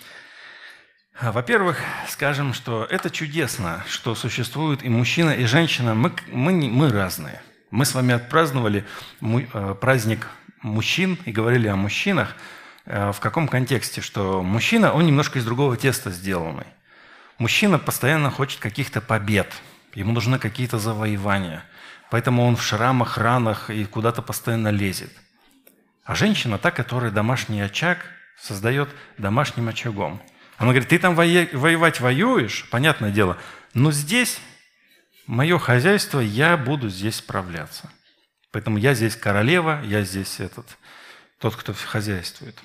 а, 1.18 1.32
во-первых, 1.32 1.80
скажем, 2.06 2.52
что 2.52 2.84
это 2.90 3.08
чудесно, 3.08 3.82
что 3.88 4.14
существуют 4.14 4.82
и 4.82 4.90
мужчина, 4.90 5.30
и 5.30 5.46
женщина. 5.46 5.94
Мы, 5.94 6.12
мы, 6.30 6.52
мы 6.52 6.90
разные. 6.90 7.40
Мы 7.70 7.86
с 7.86 7.94
вами 7.94 8.12
отпраздновали 8.12 8.84
э, 9.22 9.74
праздник 9.80 10.28
мужчин 10.66 11.18
и 11.24 11.32
говорили 11.32 11.68
о 11.68 11.76
мужчинах– 11.76 12.36
Э, 12.86 13.12
в 13.12 13.20
каком 13.20 13.48
контексте? 13.48 14.00
Что 14.00 14.42
мужчина, 14.42 14.92
он 14.92 15.06
немножко 15.06 15.38
из 15.38 15.44
другого 15.44 15.76
теста 15.76 16.10
сделанный. 16.10 16.66
Мужчина 17.38 17.78
постоянно 17.78 18.30
хочет 18.30 18.60
каких-то 18.60 19.00
побед. 19.00 19.52
Ему 19.94 20.12
нужны 20.12 20.38
какие-то 20.38 20.78
завоевания. 20.78 21.64
Поэтому 22.10 22.46
он 22.46 22.56
в 22.56 22.62
шрамах, 22.62 23.18
ранах 23.18 23.70
и 23.70 23.84
куда-то 23.84 24.22
постоянно 24.22 24.68
лезет. 24.68 25.10
А 26.04 26.14
женщина, 26.14 26.56
та, 26.56 26.70
которая 26.70 27.10
домашний 27.10 27.60
очаг, 27.60 27.98
создает 28.40 28.88
домашним 29.18 29.68
очагом. 29.68 30.22
Она 30.56 30.70
говорит, 30.70 30.88
ты 30.88 30.98
там 30.98 31.14
воевать 31.14 32.00
воюешь, 32.00 32.68
понятное 32.70 33.10
дело, 33.10 33.36
но 33.74 33.90
здесь 33.90 34.38
мое 35.26 35.58
хозяйство, 35.58 36.20
я 36.20 36.56
буду 36.56 36.88
здесь 36.88 37.16
справляться. 37.16 37.90
Поэтому 38.56 38.78
я 38.78 38.94
здесь 38.94 39.16
королева, 39.16 39.82
я 39.84 40.02
здесь 40.02 40.40
этот, 40.40 40.78
тот, 41.38 41.54
кто 41.56 41.74
хозяйствует. 41.74 42.58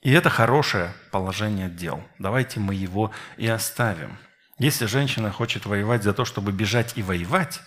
И 0.00 0.12
это 0.12 0.30
хорошее 0.30 0.94
положение 1.10 1.68
дел. 1.68 2.04
Давайте 2.20 2.60
мы 2.60 2.76
его 2.76 3.10
и 3.36 3.48
оставим. 3.48 4.16
Если 4.60 4.86
женщина 4.86 5.32
хочет 5.32 5.66
воевать 5.66 6.04
за 6.04 6.14
то, 6.14 6.24
чтобы 6.24 6.52
бежать 6.52 6.96
и 6.96 7.02
воевать, 7.02 7.60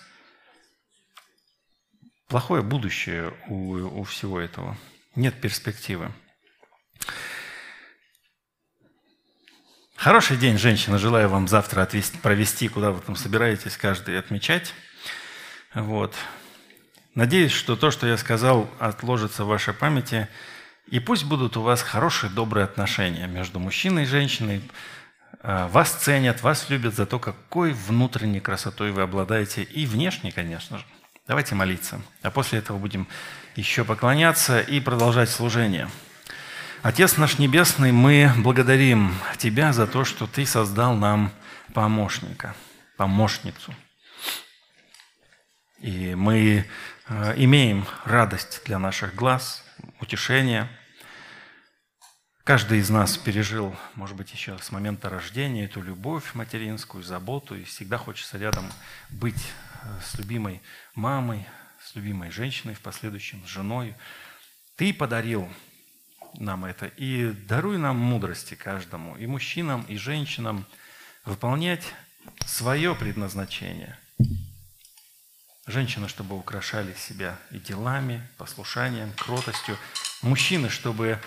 плохое 2.26 2.62
будущее 2.62 3.34
у, 3.48 4.00
у 4.00 4.04
всего 4.04 4.40
этого. 4.40 4.74
Нет 5.14 5.38
перспективы. 5.38 6.10
Хороший 9.94 10.38
день, 10.38 10.56
женщина. 10.56 10.96
Желаю 10.96 11.28
вам 11.28 11.46
завтра 11.48 11.82
отвести, 11.82 12.16
провести, 12.16 12.68
куда 12.68 12.92
вы 12.92 13.02
там 13.02 13.14
собираетесь, 13.14 13.76
каждый 13.76 14.18
отмечать. 14.18 14.72
Вот. 15.74 16.14
Надеюсь, 17.18 17.52
что 17.52 17.74
то, 17.74 17.90
что 17.90 18.06
я 18.06 18.16
сказал, 18.16 18.70
отложится 18.78 19.44
в 19.44 19.48
вашей 19.48 19.74
памяти– 19.74 20.28
и 20.90 21.00
пусть 21.00 21.24
будут 21.24 21.56
у 21.56 21.62
вас 21.62 21.82
хорошие, 21.82 22.30
добрые 22.30 22.64
отношения 22.64 23.26
между 23.26 23.58
мужчиной 23.58 24.04
и 24.04 24.06
женщиной. 24.06 24.62
А, 25.42 25.68
вас 25.68 25.90
ценят, 25.90 26.42
вас 26.42 26.70
любят 26.70 26.94
за 26.94 27.04
то, 27.04 27.18
какой 27.18 27.72
внутренней 27.72 28.40
красотой 28.40 28.90
вы 28.92 29.02
обладаете. 29.02 29.64
И 29.64 29.84
внешней, 29.84 30.30
конечно 30.30 30.78
же. 30.78 30.84
Давайте 31.26 31.54
молиться. 31.54 32.00
А 32.22 32.30
после 32.30 32.60
этого 32.60 32.78
будем 32.78 33.06
еще 33.54 33.84
поклоняться 33.84 34.60
и 34.60 34.80
продолжать 34.80 35.28
служение. 35.28 35.90
Отец 36.82 37.18
наш 37.18 37.38
Небесный, 37.38 37.92
мы 37.92 38.32
благодарим 38.38 39.14
Тебя 39.36 39.74
за 39.74 39.86
то, 39.86 40.04
что 40.04 40.26
Ты 40.26 40.46
создал 40.46 40.94
нам 40.94 41.30
помощника, 41.74 42.54
помощницу. 42.96 43.74
И 45.80 46.14
мы 46.14 46.66
имеем 47.36 47.86
радость 48.04 48.62
для 48.64 48.78
наших 48.78 49.14
глаз, 49.14 49.64
утешение– 50.00 50.68
Каждый 52.48 52.78
из 52.78 52.88
нас 52.88 53.18
пережил, 53.18 53.76
может 53.94 54.16
быть, 54.16 54.32
еще 54.32 54.56
с 54.56 54.72
момента 54.72 55.10
рождения 55.10 55.66
эту 55.66 55.82
любовь 55.82 56.32
материнскую, 56.32 57.04
заботу, 57.04 57.54
и 57.54 57.64
всегда 57.64 57.98
хочется 57.98 58.38
рядом 58.38 58.64
быть 59.10 59.52
э, 59.82 60.00
с 60.02 60.14
любимой 60.14 60.62
мамой, 60.94 61.46
с 61.84 61.94
любимой 61.94 62.30
женщиной, 62.30 62.72
в 62.72 62.80
последующем 62.80 63.44
с 63.44 63.50
женой. 63.50 63.94
Ты 64.76 64.94
подарил 64.94 65.46
нам 66.38 66.64
это, 66.64 66.86
и 66.86 67.32
даруй 67.32 67.76
нам 67.76 67.98
мудрости 67.98 68.54
каждому, 68.54 69.14
и 69.18 69.26
мужчинам, 69.26 69.82
и 69.82 69.98
женщинам, 69.98 70.64
выполнять 71.26 71.84
свое 72.46 72.94
предназначение. 72.94 73.98
Женщины, 75.68 76.08
чтобы 76.08 76.36
украшали 76.36 76.92
себя 76.94 77.38
и 77.52 77.58
делами, 77.58 78.26
послушанием, 78.36 79.12
кротостью. 79.16 79.76
Мужчины, 80.22 80.68
чтобы 80.68 81.20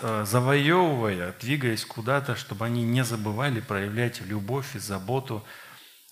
Э, 0.00 0.24
завоевывая, 0.24 1.32
двигаясь 1.40 1.84
куда-то, 1.84 2.36
чтобы 2.36 2.64
они 2.66 2.82
не 2.82 3.04
забывали 3.04 3.60
проявлять 3.60 4.20
любовь 4.20 4.74
и 4.74 4.78
заботу, 4.78 5.44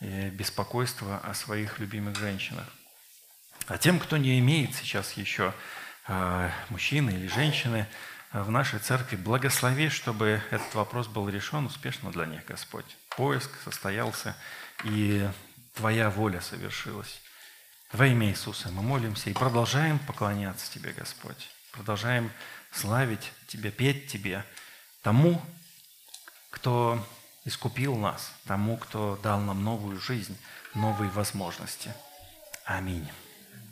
и 0.01 0.29
беспокойство 0.31 1.19
о 1.19 1.35
своих 1.35 1.79
любимых 1.79 2.17
женщинах. 2.17 2.67
А 3.67 3.79
тем, 3.79 3.99
кто 3.99 4.17
не 4.17 4.39
имеет 4.41 4.75
сейчас 4.75 5.13
еще 5.13 5.55
э, 6.09 6.51
мужчины 6.69 7.11
или 7.11 7.29
женщины 7.29 7.87
э, 8.33 8.43
в 8.43 8.51
нашей 8.51 8.81
церкви, 8.81 9.17
благослови, 9.17 9.89
чтобы 9.89 10.43
этот 10.51 10.75
вопрос 10.75 11.07
был 11.07 11.29
решен 11.29 11.67
успешно 11.67 12.11
для 12.11 12.27
них, 12.27 12.45
Господь. 12.47 12.97
Поиск 13.17 13.51
состоялся, 13.65 14.37
и 14.85 15.29
Твоя 15.75 16.11
воля 16.11 16.41
совершилась. 16.41 17.21
Во 17.95 18.09
имя 18.09 18.27
Иисуса 18.27 18.71
мы 18.73 18.83
молимся 18.83 19.31
и 19.31 19.35
продолжаем 19.35 20.01
поклоняться 20.01 20.69
Тебе, 20.69 20.93
Господь. 20.93 21.49
Продолжаем 21.71 22.33
славить 22.73 23.31
Тебя, 23.47 23.71
петь 23.71 24.09
Тебе, 24.09 24.45
тому, 25.03 25.41
кто 26.51 26.99
искупил 27.45 27.95
нас, 27.95 28.33
тому, 28.47 28.79
кто 28.79 29.17
дал 29.23 29.39
нам 29.39 29.63
новую 29.63 30.01
жизнь, 30.01 30.37
новые 30.75 31.09
возможности. 31.13 31.95
Аминь. 32.65 33.09